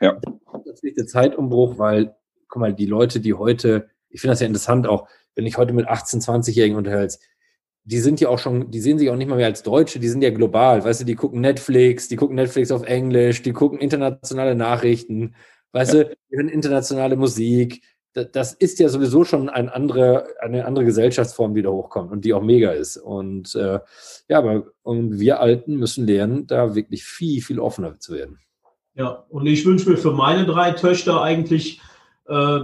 Ja. 0.00 0.20
Das 0.64 0.80
ist 0.82 0.96
der 0.96 1.06
Zeitumbruch, 1.06 1.78
weil 1.78 2.14
guck 2.48 2.60
mal, 2.60 2.74
die 2.74 2.86
Leute, 2.86 3.20
die 3.20 3.34
heute, 3.34 3.88
ich 4.08 4.20
finde 4.20 4.32
das 4.32 4.40
ja 4.40 4.46
interessant 4.46 4.86
auch, 4.86 5.08
wenn 5.34 5.46
ich 5.46 5.56
heute 5.56 5.72
mit 5.72 5.88
18-, 5.88 6.24
20-Jährigen 6.24 6.76
unterhält, 6.76 7.18
die 7.84 8.00
sind 8.00 8.20
ja 8.20 8.28
auch 8.28 8.38
schon, 8.38 8.70
die 8.70 8.80
sehen 8.80 8.98
sich 8.98 9.08
auch 9.08 9.16
nicht 9.16 9.28
mal 9.28 9.36
mehr 9.36 9.46
als 9.46 9.62
Deutsche, 9.62 9.98
die 9.98 10.08
sind 10.08 10.22
ja 10.22 10.30
global, 10.30 10.84
weißt 10.84 11.00
du, 11.00 11.04
die 11.04 11.14
gucken 11.14 11.40
Netflix, 11.40 12.08
die 12.08 12.16
gucken 12.16 12.36
Netflix 12.36 12.70
auf 12.70 12.82
Englisch, 12.82 13.42
die 13.42 13.52
gucken 13.52 13.78
internationale 13.78 14.54
Nachrichten, 14.54 15.34
weißt 15.72 15.94
ja. 15.94 16.04
du, 16.04 16.10
die 16.10 16.36
hören 16.36 16.48
internationale 16.48 17.16
Musik. 17.16 17.82
Das 18.12 18.52
ist 18.52 18.78
ja 18.78 18.88
sowieso 18.88 19.24
schon 19.24 19.48
eine 19.48 19.72
andere, 19.72 20.26
eine 20.40 20.64
andere 20.66 20.84
Gesellschaftsform, 20.84 21.54
die 21.54 21.62
da 21.62 21.70
hochkommt 21.70 22.10
und 22.10 22.24
die 22.24 22.34
auch 22.34 22.42
mega 22.42 22.72
ist. 22.72 22.96
Und 22.96 23.54
äh, 23.54 23.78
ja, 24.28 24.38
aber 24.38 24.66
und 24.82 25.20
wir 25.20 25.40
Alten 25.40 25.76
müssen 25.76 26.06
lernen, 26.06 26.46
da 26.46 26.74
wirklich 26.74 27.04
viel, 27.04 27.40
viel 27.42 27.60
offener 27.60 28.00
zu 28.00 28.14
werden. 28.14 28.38
Ja, 28.98 29.24
und 29.30 29.46
ich 29.46 29.64
wünsche 29.64 29.88
mir 29.88 29.96
für 29.96 30.12
meine 30.12 30.44
drei 30.44 30.72
Töchter 30.72 31.22
eigentlich 31.22 31.80
äh, 32.26 32.60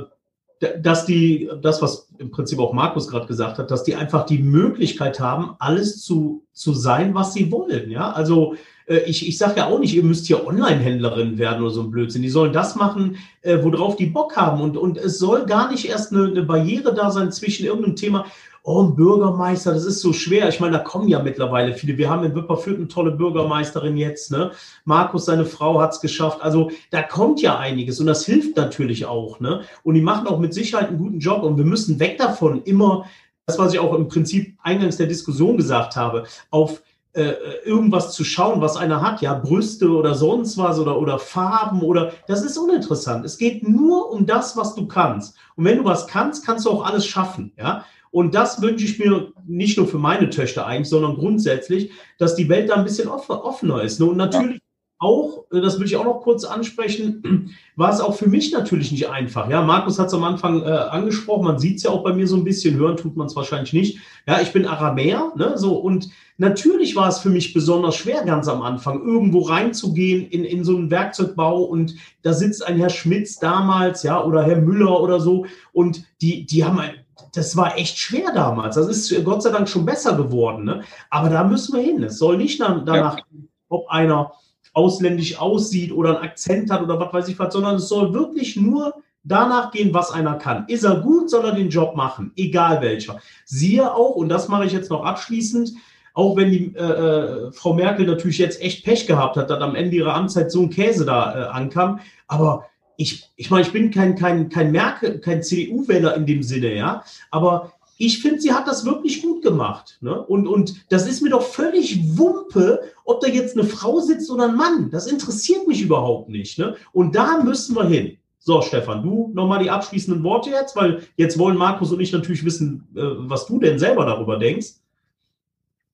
dass 0.80 1.04
die, 1.04 1.50
das, 1.62 1.82
was 1.82 2.08
im 2.18 2.30
Prinzip 2.30 2.58
auch 2.58 2.72
Markus 2.72 3.08
gerade 3.08 3.26
gesagt 3.26 3.58
hat, 3.58 3.70
dass 3.70 3.84
die 3.84 3.96
einfach 3.96 4.24
die 4.24 4.38
Möglichkeit 4.38 5.20
haben, 5.20 5.56
alles 5.58 6.00
zu, 6.00 6.44
zu 6.52 6.72
sein, 6.72 7.14
was 7.14 7.34
sie 7.34 7.50
wollen. 7.50 7.90
Ja, 7.90 8.12
also 8.12 8.54
äh, 8.86 8.98
ich, 9.00 9.26
ich 9.28 9.36
sage 9.36 9.58
ja 9.58 9.66
auch 9.66 9.78
nicht, 9.78 9.94
ihr 9.94 10.04
müsst 10.04 10.26
hier 10.26 10.46
Online-Händlerin 10.46 11.38
werden 11.38 11.62
oder 11.62 11.70
so 11.70 11.82
ein 11.82 11.90
Blödsinn. 11.90 12.22
Die 12.22 12.28
sollen 12.28 12.52
das 12.52 12.76
machen, 12.76 13.16
äh, 13.42 13.58
worauf 13.62 13.96
die 13.96 14.06
Bock 14.06 14.36
haben. 14.36 14.60
Und, 14.60 14.76
und 14.76 14.96
es 14.96 15.18
soll 15.18 15.46
gar 15.46 15.70
nicht 15.70 15.88
erst 15.88 16.12
eine, 16.12 16.26
eine 16.26 16.42
Barriere 16.42 16.94
da 16.94 17.10
sein 17.10 17.32
zwischen 17.32 17.66
irgendeinem 17.66 17.96
Thema 17.96 18.26
oh, 18.66 18.82
ein 18.82 18.96
Bürgermeister, 18.96 19.74
das 19.74 19.84
ist 19.84 20.00
so 20.00 20.14
schwer. 20.14 20.48
Ich 20.48 20.58
meine, 20.58 20.78
da 20.78 20.82
kommen 20.82 21.06
ja 21.06 21.22
mittlerweile 21.22 21.74
viele. 21.74 21.98
Wir 21.98 22.08
haben 22.08 22.24
in 22.24 22.34
Wipperfürth 22.34 22.78
eine 22.78 22.88
tolle 22.88 23.10
Bürgermeisterin 23.10 23.98
jetzt. 23.98 24.30
Ne? 24.30 24.52
Markus, 24.86 25.26
seine 25.26 25.44
Frau, 25.44 25.80
hat 25.82 25.92
es 25.92 26.00
geschafft. 26.00 26.40
Also 26.40 26.70
da 26.90 27.02
kommt 27.02 27.42
ja 27.42 27.58
einiges 27.58 28.00
und 28.00 28.06
das 28.06 28.24
hilft 28.24 28.56
natürlich 28.56 29.04
auch. 29.04 29.38
Ne? 29.38 29.60
Und 29.82 29.94
die 29.94 30.00
machen 30.00 30.26
auch 30.26 30.38
mit 30.38 30.54
Sicherheit 30.54 30.88
einen 30.88 30.98
guten 30.98 31.18
Job 31.18 31.42
und 31.42 31.58
wir 31.58 31.64
müssen 31.66 32.00
weg 32.00 32.16
davon, 32.16 32.62
immer, 32.62 33.04
das, 33.44 33.58
was 33.58 33.74
ich 33.74 33.78
auch 33.78 33.92
im 33.92 34.08
Prinzip 34.08 34.56
eingangs 34.62 34.96
der 34.96 35.08
Diskussion 35.08 35.58
gesagt 35.58 35.94
habe, 35.96 36.24
auf 36.50 36.80
äh, 37.12 37.34
irgendwas 37.66 38.12
zu 38.12 38.24
schauen, 38.24 38.62
was 38.62 38.78
einer 38.78 39.02
hat, 39.02 39.20
ja, 39.20 39.34
Brüste 39.34 39.90
oder 39.90 40.14
sonst 40.14 40.56
was 40.56 40.78
oder, 40.78 40.98
oder 40.98 41.18
Farben 41.18 41.82
oder, 41.82 42.12
das 42.26 42.42
ist 42.42 42.56
uninteressant. 42.56 43.26
Es 43.26 43.36
geht 43.36 43.68
nur 43.68 44.10
um 44.10 44.24
das, 44.24 44.56
was 44.56 44.74
du 44.74 44.88
kannst. 44.88 45.36
Und 45.54 45.66
wenn 45.66 45.76
du 45.76 45.84
was 45.84 46.06
kannst, 46.06 46.46
kannst 46.46 46.64
du 46.64 46.70
auch 46.70 46.84
alles 46.84 47.06
schaffen, 47.06 47.52
ja. 47.58 47.84
Und 48.14 48.32
das 48.32 48.62
wünsche 48.62 48.84
ich 48.84 49.00
mir 49.00 49.32
nicht 49.44 49.76
nur 49.76 49.88
für 49.88 49.98
meine 49.98 50.30
Töchter 50.30 50.68
eigentlich, 50.68 50.88
sondern 50.88 51.16
grundsätzlich, 51.16 51.90
dass 52.16 52.36
die 52.36 52.48
Welt 52.48 52.70
da 52.70 52.76
ein 52.76 52.84
bisschen 52.84 53.08
offener 53.08 53.82
ist. 53.82 54.00
Und 54.00 54.16
natürlich 54.16 54.60
auch, 55.00 55.46
äh, 55.50 55.60
das 55.60 55.80
will 55.80 55.86
ich 55.86 55.96
auch 55.96 56.04
noch 56.04 56.20
kurz 56.20 56.44
ansprechen, 56.44 57.50
war 57.76 57.92
es 57.92 58.00
auch 58.00 58.14
für 58.14 58.28
mich 58.28 58.52
natürlich 58.52 58.92
nicht 58.92 59.08
einfach. 59.10 59.50
Ja, 59.50 59.62
Markus 59.62 59.98
hat 59.98 60.06
es 60.06 60.14
am 60.14 60.22
Anfang 60.22 60.62
äh, 60.62 60.66
angesprochen, 60.66 61.42
man 61.42 61.58
sieht 61.58 61.78
es 61.78 61.82
ja 61.82 61.90
auch 61.90 62.04
bei 62.04 62.12
mir 62.12 62.28
so 62.28 62.36
ein 62.36 62.44
bisschen, 62.44 62.76
hören 62.76 62.96
tut 62.96 63.16
man 63.16 63.26
es 63.26 63.34
wahrscheinlich 63.34 63.72
nicht. 63.72 63.98
Ja, 64.28 64.40
ich 64.40 64.52
bin 64.52 64.64
Aramäer, 64.64 65.32
ne, 65.34 65.58
so 65.58 65.74
und 65.74 66.08
natürlich 66.38 66.94
war 66.94 67.08
es 67.08 67.18
für 67.18 67.30
mich 67.30 67.52
besonders 67.52 67.96
schwer, 67.96 68.22
ganz 68.22 68.46
am 68.46 68.62
Anfang, 68.62 69.04
irgendwo 69.04 69.40
reinzugehen 69.40 70.24
in, 70.28 70.44
in 70.44 70.62
so 70.62 70.76
einen 70.76 70.92
Werkzeugbau 70.92 71.64
und 71.64 71.96
da 72.22 72.32
sitzt 72.32 72.64
ein 72.64 72.76
Herr 72.76 72.90
Schmitz 72.90 73.40
damals, 73.40 74.04
ja, 74.04 74.22
oder 74.22 74.44
Herr 74.44 74.60
Müller 74.60 75.00
oder 75.00 75.18
so 75.18 75.46
und 75.72 76.04
die, 76.22 76.46
die 76.46 76.64
haben 76.64 76.78
ein 76.78 77.03
das 77.34 77.56
war 77.56 77.76
echt 77.76 77.98
schwer 77.98 78.32
damals. 78.32 78.76
Das 78.76 78.88
ist 78.88 79.24
Gott 79.24 79.42
sei 79.42 79.50
Dank 79.50 79.68
schon 79.68 79.84
besser 79.84 80.16
geworden. 80.16 80.64
Ne? 80.64 80.82
Aber 81.10 81.28
da 81.28 81.44
müssen 81.44 81.74
wir 81.74 81.82
hin. 81.82 82.02
Es 82.02 82.18
soll 82.18 82.36
nicht 82.36 82.60
danach, 82.60 83.18
ja. 83.18 83.24
ob 83.68 83.88
einer 83.88 84.32
ausländisch 84.72 85.38
aussieht 85.38 85.92
oder 85.92 86.16
einen 86.16 86.28
Akzent 86.28 86.70
hat 86.70 86.82
oder 86.82 86.98
was 86.98 87.12
weiß 87.12 87.28
ich 87.28 87.38
was, 87.38 87.52
sondern 87.52 87.76
es 87.76 87.88
soll 87.88 88.12
wirklich 88.12 88.56
nur 88.56 88.94
danach 89.22 89.70
gehen, 89.70 89.94
was 89.94 90.10
einer 90.10 90.34
kann. 90.34 90.64
Ist 90.68 90.84
er 90.84 91.00
gut, 91.00 91.30
soll 91.30 91.44
er 91.44 91.52
den 91.52 91.70
Job 91.70 91.96
machen, 91.96 92.32
egal 92.36 92.80
welcher. 92.82 93.20
Siehe 93.44 93.92
auch, 93.94 94.16
und 94.16 94.28
das 94.28 94.48
mache 94.48 94.66
ich 94.66 94.72
jetzt 94.72 94.90
noch 94.90 95.04
abschließend, 95.04 95.72
auch 96.12 96.36
wenn 96.36 96.50
die 96.50 96.74
äh, 96.76 96.80
äh 96.80 97.52
Frau 97.52 97.72
Merkel 97.72 98.06
natürlich 98.06 98.38
jetzt 98.38 98.60
echt 98.60 98.84
Pech 98.84 99.06
gehabt 99.06 99.36
hat, 99.36 99.50
dass 99.50 99.60
am 99.60 99.74
Ende 99.74 99.96
ihrer 99.96 100.14
Amtszeit 100.14 100.50
so 100.50 100.62
ein 100.62 100.70
Käse 100.70 101.04
da 101.04 101.34
äh, 101.34 101.46
ankam, 101.46 102.00
aber 102.28 102.66
ich, 102.96 103.30
ich 103.36 103.50
meine, 103.50 103.66
ich 103.66 103.72
bin 103.72 103.90
kein, 103.90 104.16
kein, 104.16 104.48
kein 104.48 104.72
Merkel, 104.72 105.18
kein 105.20 105.42
CDU-Wähler 105.42 106.16
in 106.16 106.26
dem 106.26 106.42
Sinne, 106.42 106.74
ja, 106.74 107.04
aber 107.30 107.72
ich 107.96 108.20
finde, 108.20 108.40
sie 108.40 108.52
hat 108.52 108.66
das 108.66 108.84
wirklich 108.84 109.22
gut 109.22 109.42
gemacht. 109.42 109.98
Ne? 110.00 110.20
Und, 110.20 110.48
und 110.48 110.84
das 110.90 111.06
ist 111.06 111.22
mir 111.22 111.30
doch 111.30 111.42
völlig 111.42 112.18
Wumpe, 112.18 112.80
ob 113.04 113.20
da 113.20 113.28
jetzt 113.28 113.56
eine 113.56 113.66
Frau 113.66 114.00
sitzt 114.00 114.30
oder 114.30 114.48
ein 114.48 114.56
Mann. 114.56 114.90
Das 114.90 115.06
interessiert 115.06 115.68
mich 115.68 115.80
überhaupt 115.80 116.28
nicht. 116.28 116.58
Ne? 116.58 116.76
Und 116.92 117.14
da 117.14 117.40
müssen 117.42 117.76
wir 117.76 117.84
hin. 117.84 118.18
So, 118.40 118.60
Stefan, 118.60 119.02
du 119.02 119.30
nochmal 119.32 119.62
die 119.62 119.70
abschließenden 119.70 120.22
Worte 120.22 120.50
jetzt, 120.50 120.76
weil 120.76 121.02
jetzt 121.16 121.38
wollen 121.38 121.56
Markus 121.56 121.92
und 121.92 122.00
ich 122.00 122.12
natürlich 122.12 122.44
wissen, 122.44 122.86
äh, 122.94 123.00
was 123.00 123.46
du 123.46 123.58
denn 123.58 123.78
selber 123.78 124.04
darüber 124.04 124.38
denkst. 124.38 124.74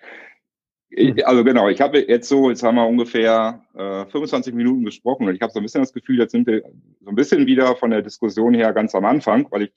also 1.24 1.44
genau, 1.44 1.68
ich 1.68 1.80
habe 1.80 2.00
jetzt 2.00 2.28
so, 2.28 2.50
jetzt 2.50 2.62
haben 2.62 2.76
wir 2.76 2.86
ungefähr 2.86 3.64
äh, 3.74 4.06
25 4.10 4.54
Minuten 4.54 4.84
gesprochen 4.84 5.28
und 5.28 5.34
ich 5.34 5.40
habe 5.40 5.52
so 5.52 5.60
ein 5.60 5.62
bisschen 5.62 5.82
das 5.82 5.92
Gefühl, 5.92 6.18
jetzt 6.18 6.32
sind 6.32 6.46
wir 6.46 6.62
so 7.00 7.10
ein 7.10 7.14
bisschen 7.14 7.46
wieder 7.46 7.76
von 7.76 7.90
der 7.90 8.02
Diskussion 8.02 8.54
her 8.54 8.72
ganz 8.72 8.94
am 8.94 9.04
Anfang, 9.04 9.46
weil 9.50 9.62
ich 9.62 9.72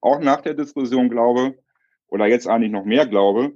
auch 0.00 0.20
nach 0.20 0.40
der 0.40 0.54
Diskussion 0.54 1.08
glaube, 1.08 1.54
oder 2.08 2.26
jetzt 2.26 2.46
eigentlich 2.46 2.72
noch 2.72 2.84
mehr 2.84 3.06
glaube, 3.06 3.52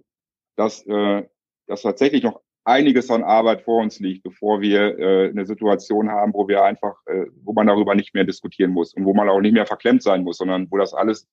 dass, 0.57 0.87
äh, 0.87 1.25
dass 1.67 1.83
tatsächlich 1.83 2.23
noch 2.23 2.41
einiges 2.65 3.11
an 3.11 3.23
Arbeit 3.23 3.63
vor 3.63 3.83
uns 3.83 4.01
liegt, 4.01 4.23
bevor 4.23 4.61
wir 4.61 4.99
äh, 4.99 5.29
eine 5.29 5.47
Situation 5.47 6.11
haben, 6.11 6.33
wo 6.35 6.49
wir 6.49 6.65
einfach, 6.65 6.97
äh, 7.07 7.27
wo 7.45 7.53
man 7.53 7.67
darüber 7.67 7.95
nicht 7.95 8.15
mehr 8.15 8.25
diskutieren 8.25 8.73
muss 8.73 8.95
und 8.95 9.05
wo 9.05 9.15
man 9.15 9.29
auch 9.29 9.41
nicht 9.41 9.53
mehr 9.53 9.67
verklemmt 9.67 10.03
sein 10.03 10.25
muss, 10.25 10.39
sondern 10.39 10.71
wo 10.71 10.79
das 10.79 10.95
alles 10.95 11.29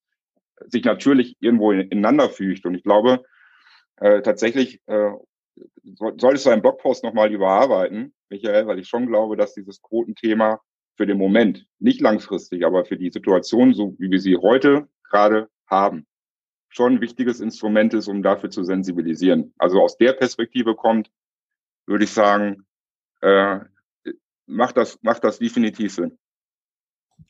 sich 0.68 0.84
natürlich 0.84 1.36
irgendwo 1.40 1.72
ineinander 1.72 2.30
fügt. 2.30 2.66
Und 2.66 2.76
ich 2.76 2.84
glaube, 2.84 3.24
äh, 3.98 4.22
tatsächlich 4.22 4.82
äh, 4.88 5.12
solltest 6.18 6.46
du 6.46 6.50
einen 6.50 6.62
Blogpost 6.62 7.04
nochmal 7.04 7.32
überarbeiten, 7.32 8.14
Michael, 8.30 8.68
weil 8.68 8.80
ich 8.80 8.88
schon 8.88 9.08
glaube, 9.08 9.38
dass 9.38 9.54
dieses 9.54 9.82
Quotenthema 9.82 10.62
für 10.96 11.06
den 11.06 11.18
Moment, 11.18 11.68
nicht 11.80 12.02
langfristig, 12.02 12.66
aber 12.66 12.86
für 12.86 12.98
die 12.98 13.12
Situation, 13.12 13.74
so 13.74 13.96
wie 14.00 14.12
wir 14.12 14.20
sie 14.20 14.38
heute 14.38 14.88
gerade 15.10 15.50
haben, 15.68 16.06
schon 16.70 16.94
ein 16.94 17.02
wichtiges 17.02 17.40
Instrument 17.40 17.94
ist, 17.94 18.08
um 18.08 18.24
dafür 18.24 18.50
zu 18.50 18.64
sensibilisieren. 18.64 19.54
Also 19.58 19.82
aus 19.82 19.98
der 19.98 20.14
Perspektive 20.14 20.76
kommt, 20.76 21.12
würde 21.86 22.06
ich 22.06 22.12
sagen, 22.12 22.66
äh, 23.22 23.60
macht 24.46 24.78
das, 24.78 25.00
macht 25.02 25.24
das 25.24 25.40
definitiv 25.40 25.94
Sinn. 25.94 26.18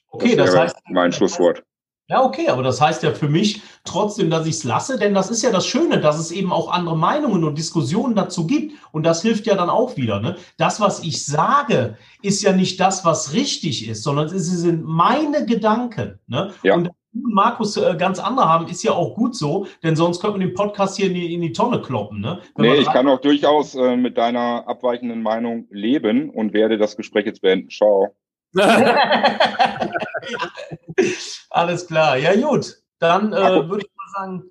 Okay, 0.08 0.36
das, 0.36 0.52
das 0.52 0.60
heißt, 0.60 0.78
mein 0.90 1.12
Schlusswort. 1.12 1.64
Ja, 2.10 2.22
okay, 2.24 2.50
aber 2.50 2.64
das 2.64 2.82
heißt 2.82 3.02
ja 3.04 3.14
für 3.14 3.30
mich 3.30 3.62
trotzdem, 3.86 4.30
dass 4.30 4.46
ich 4.46 4.56
es 4.56 4.64
lasse, 4.66 5.00
denn 5.00 5.14
das 5.14 5.32
ist 5.32 5.42
ja 5.42 5.52
das 5.52 5.66
Schöne, 5.66 6.02
dass 6.02 6.20
es 6.20 6.32
eben 6.32 6.52
auch 6.52 6.70
andere 6.70 6.98
Meinungen 6.98 7.46
und 7.46 7.58
Diskussionen 7.58 8.14
dazu 8.14 8.46
gibt. 8.46 8.74
Und 8.92 9.04
das 9.04 9.22
hilft 9.22 9.46
ja 9.46 9.56
dann 9.56 9.70
auch 9.70 9.96
wieder. 9.96 10.20
Ne? 10.20 10.36
Das, 10.58 10.82
was 10.82 11.02
ich 11.02 11.26
sage, 11.26 11.98
ist 12.22 12.44
ja 12.44 12.52
nicht 12.52 12.80
das, 12.80 13.06
was 13.06 13.34
richtig 13.34 13.88
ist, 13.88 14.04
sondern 14.04 14.28
es 14.28 14.48
sind 14.48 14.84
meine 14.84 15.46
Gedanken. 15.46 16.20
Ne? 16.28 16.52
Ja. 16.64 16.76
Und 16.76 16.90
Markus 17.14 17.78
äh, 17.78 17.96
ganz 17.98 18.20
andere 18.20 18.50
haben, 18.50 18.68
ist 18.68 18.84
ja 18.84 18.92
auch 18.92 19.16
gut 19.16 19.36
so, 19.36 19.68
denn 19.84 19.96
sonst 19.96 20.20
könnte 20.20 20.40
man 20.40 20.48
den 20.48 20.56
Podcast 20.56 20.98
hier 20.98 21.08
in 21.08 21.14
die, 21.14 21.34
in 21.34 21.42
die 21.42 21.54
Tonne 21.54 21.82
kloppen. 21.82 22.20
Ne? 22.20 22.42
nee, 22.58 22.76
ich 22.76 22.88
kann 22.88 23.08
auch 23.08 23.22
durchaus 23.22 23.76
äh, 23.76 23.96
mit 23.96 24.18
deiner 24.18 24.68
abweichenden 24.68 25.22
Meinung 25.22 25.68
leben 25.70 26.30
und 26.30 26.54
werde 26.54 26.78
das 26.78 26.98
Gespräch 26.98 27.26
jetzt 27.26 27.42
beenden. 27.42 27.70
Ciao. 27.70 28.16
Alles 31.50 31.88
klar. 31.88 32.18
Ja, 32.18 32.36
gut. 32.36 32.78
Dann 33.00 33.34
äh, 33.34 33.70
würde 33.70 33.86
ich 33.86 33.92
mal 33.96 34.08
sagen, 34.16 34.44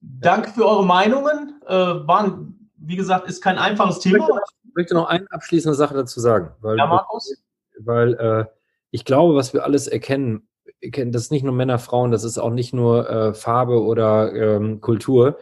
danke 0.00 0.50
für 0.50 0.66
eure 0.66 0.84
Meinungen. 0.84 1.60
Äh, 1.66 1.74
waren, 1.74 2.70
wie 2.76 2.96
gesagt, 2.96 3.28
ist 3.28 3.42
kein 3.42 3.58
einfaches 3.58 3.98
Thema. 3.98 4.28
Ich 4.64 4.74
möchte 4.74 4.94
noch 4.94 5.06
eine 5.06 5.26
abschließende 5.30 5.74
Sache 5.74 5.94
dazu 5.94 6.20
sagen. 6.20 6.52
Weil, 6.60 6.78
ja, 6.78 6.86
Markus? 6.86 7.42
Weil 7.78 8.14
äh, 8.14 8.44
ich 8.90 9.04
glaube, 9.04 9.34
was 9.34 9.52
wir 9.52 9.64
alles 9.64 9.88
erkennen, 9.88 10.48
das 10.80 11.22
ist 11.22 11.32
nicht 11.32 11.44
nur 11.44 11.52
Männer, 11.52 11.78
Frauen, 11.78 12.10
das 12.10 12.24
ist 12.24 12.38
auch 12.38 12.50
nicht 12.50 12.72
nur 12.72 13.08
äh, 13.08 13.34
Farbe 13.34 13.82
oder 13.82 14.32
ähm, 14.32 14.80
Kultur. 14.80 15.38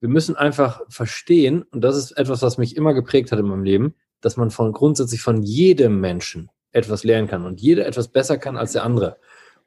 Wir 0.00 0.08
müssen 0.08 0.36
einfach 0.36 0.80
verstehen, 0.88 1.62
und 1.70 1.82
das 1.82 1.96
ist 1.96 2.12
etwas, 2.12 2.42
was 2.42 2.58
mich 2.58 2.76
immer 2.76 2.94
geprägt 2.94 3.32
hat 3.32 3.38
in 3.38 3.46
meinem 3.46 3.64
Leben, 3.64 3.94
dass 4.20 4.36
man 4.36 4.50
von 4.50 4.72
grundsätzlich 4.72 5.20
von 5.20 5.42
jedem 5.42 6.00
Menschen 6.00 6.50
etwas 6.72 7.04
lernen 7.04 7.28
kann 7.28 7.44
und 7.44 7.60
jeder 7.60 7.86
etwas 7.86 8.08
besser 8.08 8.38
kann 8.38 8.56
als 8.56 8.72
der 8.72 8.84
andere. 8.84 9.18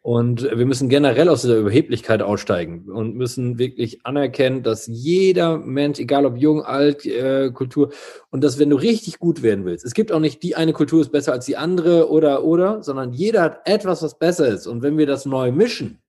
Und 0.04 0.44
wir 0.44 0.66
müssen 0.66 0.90
generell 0.90 1.30
aus 1.30 1.44
dieser 1.44 1.56
Überheblichkeit 1.56 2.22
aussteigen 2.22 2.92
und 2.92 3.16
müssen 3.16 3.58
wirklich 3.58 4.06
anerkennen, 4.06 4.62
dass 4.62 4.86
jeder 4.86 5.58
Mensch, 5.58 5.98
egal 5.98 6.26
ob 6.26 6.36
jung, 6.36 6.62
alt, 6.62 7.06
äh, 7.06 7.52
Kultur, 7.52 7.94
und 8.30 8.44
dass 8.44 8.60
wenn 8.60 8.70
du 8.70 8.76
richtig 8.76 9.20
gut 9.20 9.44
werden 9.44 9.64
willst, 9.64 9.86
es 9.86 9.94
gibt 9.94 10.12
auch 10.12 10.20
nicht 10.20 10.44
die 10.44 10.58
eine 10.58 10.74
Kultur 10.74 11.00
ist 11.00 11.14
besser 11.14 11.32
als 11.32 11.46
die 11.46 11.56
andere 11.56 12.10
oder 12.12 12.44
oder, 12.44 12.84
sondern 12.84 13.14
jeder 13.14 13.44
hat 13.44 13.62
etwas, 13.64 14.04
was 14.04 14.20
besser 14.20 14.50
ist. 14.50 14.68
Und 14.68 14.82
wenn 14.82 14.98
wir 14.98 15.08
das 15.08 15.26
neu 15.26 15.54
mischen, 15.54 16.00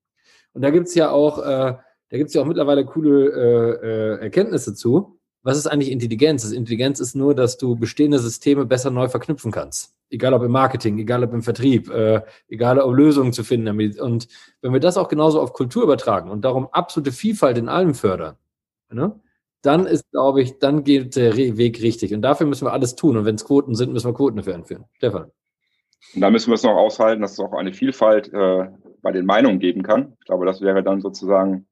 und 0.55 0.63
da 0.63 0.71
gibt's 0.71 0.97
ja 0.97 1.11
auch, 1.11 1.39
äh, 1.39 1.75
da 2.09 2.17
gibt's 2.19 2.35
ja 2.35 2.43
auch 2.43 2.47
mittlerweile 2.47 2.85
coole 2.85 3.29
äh, 3.29 3.87
äh, 3.87 4.23
Erkenntnisse 4.23 4.75
zu, 4.75 5.21
was 5.45 5.57
ist 5.57 5.69
eigentlich 5.69 5.93
Intelligenz? 5.93 6.43
Das 6.43 6.51
Intelligenz 6.51 6.99
ist 6.99 7.15
nur, 7.15 7.33
dass 7.37 7.59
du 7.59 7.77
bestehende 7.77 8.19
Systeme 8.19 8.67
besser 8.67 8.91
neu 8.91 9.09
verknüpfen 9.09 9.53
kannst. 9.53 9.94
Egal 10.15 10.33
ob 10.35 10.43
im 10.43 10.53
Marketing, 10.53 10.99
egal 10.99 11.25
ob 11.25 11.33
im 11.33 11.43
Vertrieb, 11.43 11.91
äh, 11.91 12.23
egal 12.49 12.79
ob 12.79 12.95
Lösungen 12.95 13.33
zu 13.33 13.45
finden 13.45 13.67
damit. 13.67 14.01
Und 14.01 14.29
wenn 14.61 14.73
wir 14.73 14.81
das 14.81 14.97
auch 14.97 15.09
genauso 15.09 15.41
auf 15.41 15.53
Kultur 15.53 15.83
übertragen 15.83 16.31
und 16.31 16.45
darum 16.45 16.69
absolute 16.73 17.13
Vielfalt 17.13 17.59
in 17.59 17.69
allem 17.69 17.95
fördern, 17.95 18.37
ne, 18.91 19.21
dann 19.63 19.87
ist, 19.87 20.11
glaube 20.11 20.43
ich, 20.43 20.59
dann 20.59 20.85
geht 20.85 21.17
der 21.17 21.37
Weg 21.37 21.83
richtig. 21.83 22.15
Und 22.15 22.23
dafür 22.23 22.47
müssen 22.47 22.67
wir 22.67 22.73
alles 22.73 22.97
tun. 22.97 23.17
Und 23.17 23.25
wenn 23.25 23.35
es 23.35 23.45
Quoten 23.47 23.75
sind, 23.75 23.93
müssen 23.93 24.09
wir 24.09 24.15
Quoten 24.15 24.37
dafür 24.37 24.55
einführen. 24.55 24.85
Stefan. 24.93 25.31
Und 26.15 26.21
da 26.21 26.31
müssen 26.31 26.51
wir 26.51 26.55
es 26.55 26.63
noch 26.63 26.77
aushalten, 26.77 27.23
dass 27.23 27.33
es 27.33 27.41
auch 27.41 27.55
eine 27.55 27.73
Vielfalt 27.73 28.33
äh, 28.33 28.69
bei 29.01 29.11
den 29.11 29.25
Meinungen 29.25 29.59
geben 29.59 29.83
kann. 29.83 30.17
Ich 30.21 30.27
glaube, 30.27 30.45
das 30.45 30.61
wäre 30.61 30.83
dann 30.83 31.01
sozusagen 31.01 31.67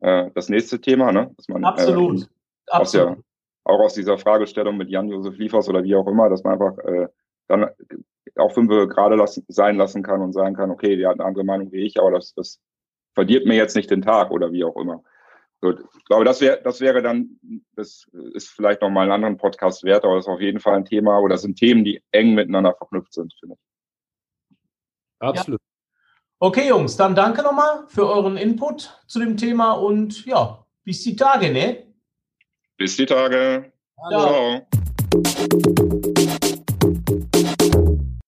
äh, 0.00 0.30
das 0.34 0.48
nächste 0.48 0.80
Thema, 0.80 1.12
ne? 1.12 1.30
Dass 1.36 1.48
man, 1.48 1.64
Absolut. 1.64 2.22
Äh, 2.22 2.26
aus 2.68 2.92
der, 2.92 3.16
auch 3.64 3.80
aus 3.80 3.94
dieser 3.94 4.16
Fragestellung 4.16 4.76
mit 4.76 4.88
Jan-Josef 4.88 5.36
Liefers 5.36 5.68
oder 5.68 5.84
wie 5.84 5.94
auch 5.94 6.06
immer, 6.06 6.28
dass 6.28 6.42
man 6.42 6.54
einfach 6.54 6.78
äh, 6.78 7.08
dann 7.48 7.70
auch 8.36 8.52
fünf 8.52 8.68
gerade 8.68 9.16
lassen, 9.16 9.44
sein 9.48 9.76
lassen 9.76 10.02
kann 10.02 10.20
und 10.20 10.32
sagen 10.32 10.54
kann, 10.54 10.70
okay, 10.70 10.96
die 10.96 11.06
hat 11.06 11.14
eine 11.14 11.24
andere 11.24 11.44
Meinung 11.44 11.72
wie 11.72 11.86
ich, 11.86 11.98
aber 12.00 12.10
das, 12.10 12.34
das 12.34 12.60
verdirbt 13.14 13.46
mir 13.46 13.56
jetzt 13.56 13.76
nicht 13.76 13.90
den 13.90 14.02
Tag 14.02 14.30
oder 14.30 14.52
wie 14.52 14.64
auch 14.64 14.76
immer. 14.76 15.02
So, 15.62 15.70
ich 15.70 16.04
glaube, 16.04 16.24
das 16.24 16.40
wäre, 16.40 16.60
das 16.62 16.80
wäre 16.80 17.02
dann, 17.02 17.40
das 17.74 18.06
ist 18.34 18.48
vielleicht 18.48 18.82
nochmal 18.82 19.04
einen 19.04 19.12
anderen 19.12 19.36
Podcast 19.38 19.84
wert, 19.84 20.04
aber 20.04 20.16
das 20.16 20.26
ist 20.26 20.30
auf 20.30 20.40
jeden 20.40 20.60
Fall 20.60 20.74
ein 20.74 20.84
Thema 20.84 21.18
oder 21.18 21.34
das 21.34 21.42
sind 21.42 21.58
Themen, 21.58 21.84
die 21.84 22.02
eng 22.10 22.34
miteinander 22.34 22.74
verknüpft 22.74 23.14
sind, 23.14 23.32
finde 23.40 23.56
ich. 23.56 24.56
Absolut. 25.18 25.60
Ja. 25.60 25.66
Okay, 26.38 26.68
Jungs, 26.68 26.96
dann 26.98 27.14
danke 27.14 27.42
nochmal 27.42 27.84
für 27.88 28.06
euren 28.06 28.36
Input 28.36 29.02
zu 29.06 29.18
dem 29.18 29.38
Thema 29.38 29.72
und 29.72 30.26
ja, 30.26 30.66
bis 30.84 31.02
die 31.02 31.16
Tage, 31.16 31.50
ne? 31.50 31.84
Bis 32.76 32.96
die 32.96 33.06
Tage. 33.06 33.72
Ciao. 34.10 34.66
Ciao. 35.22 35.85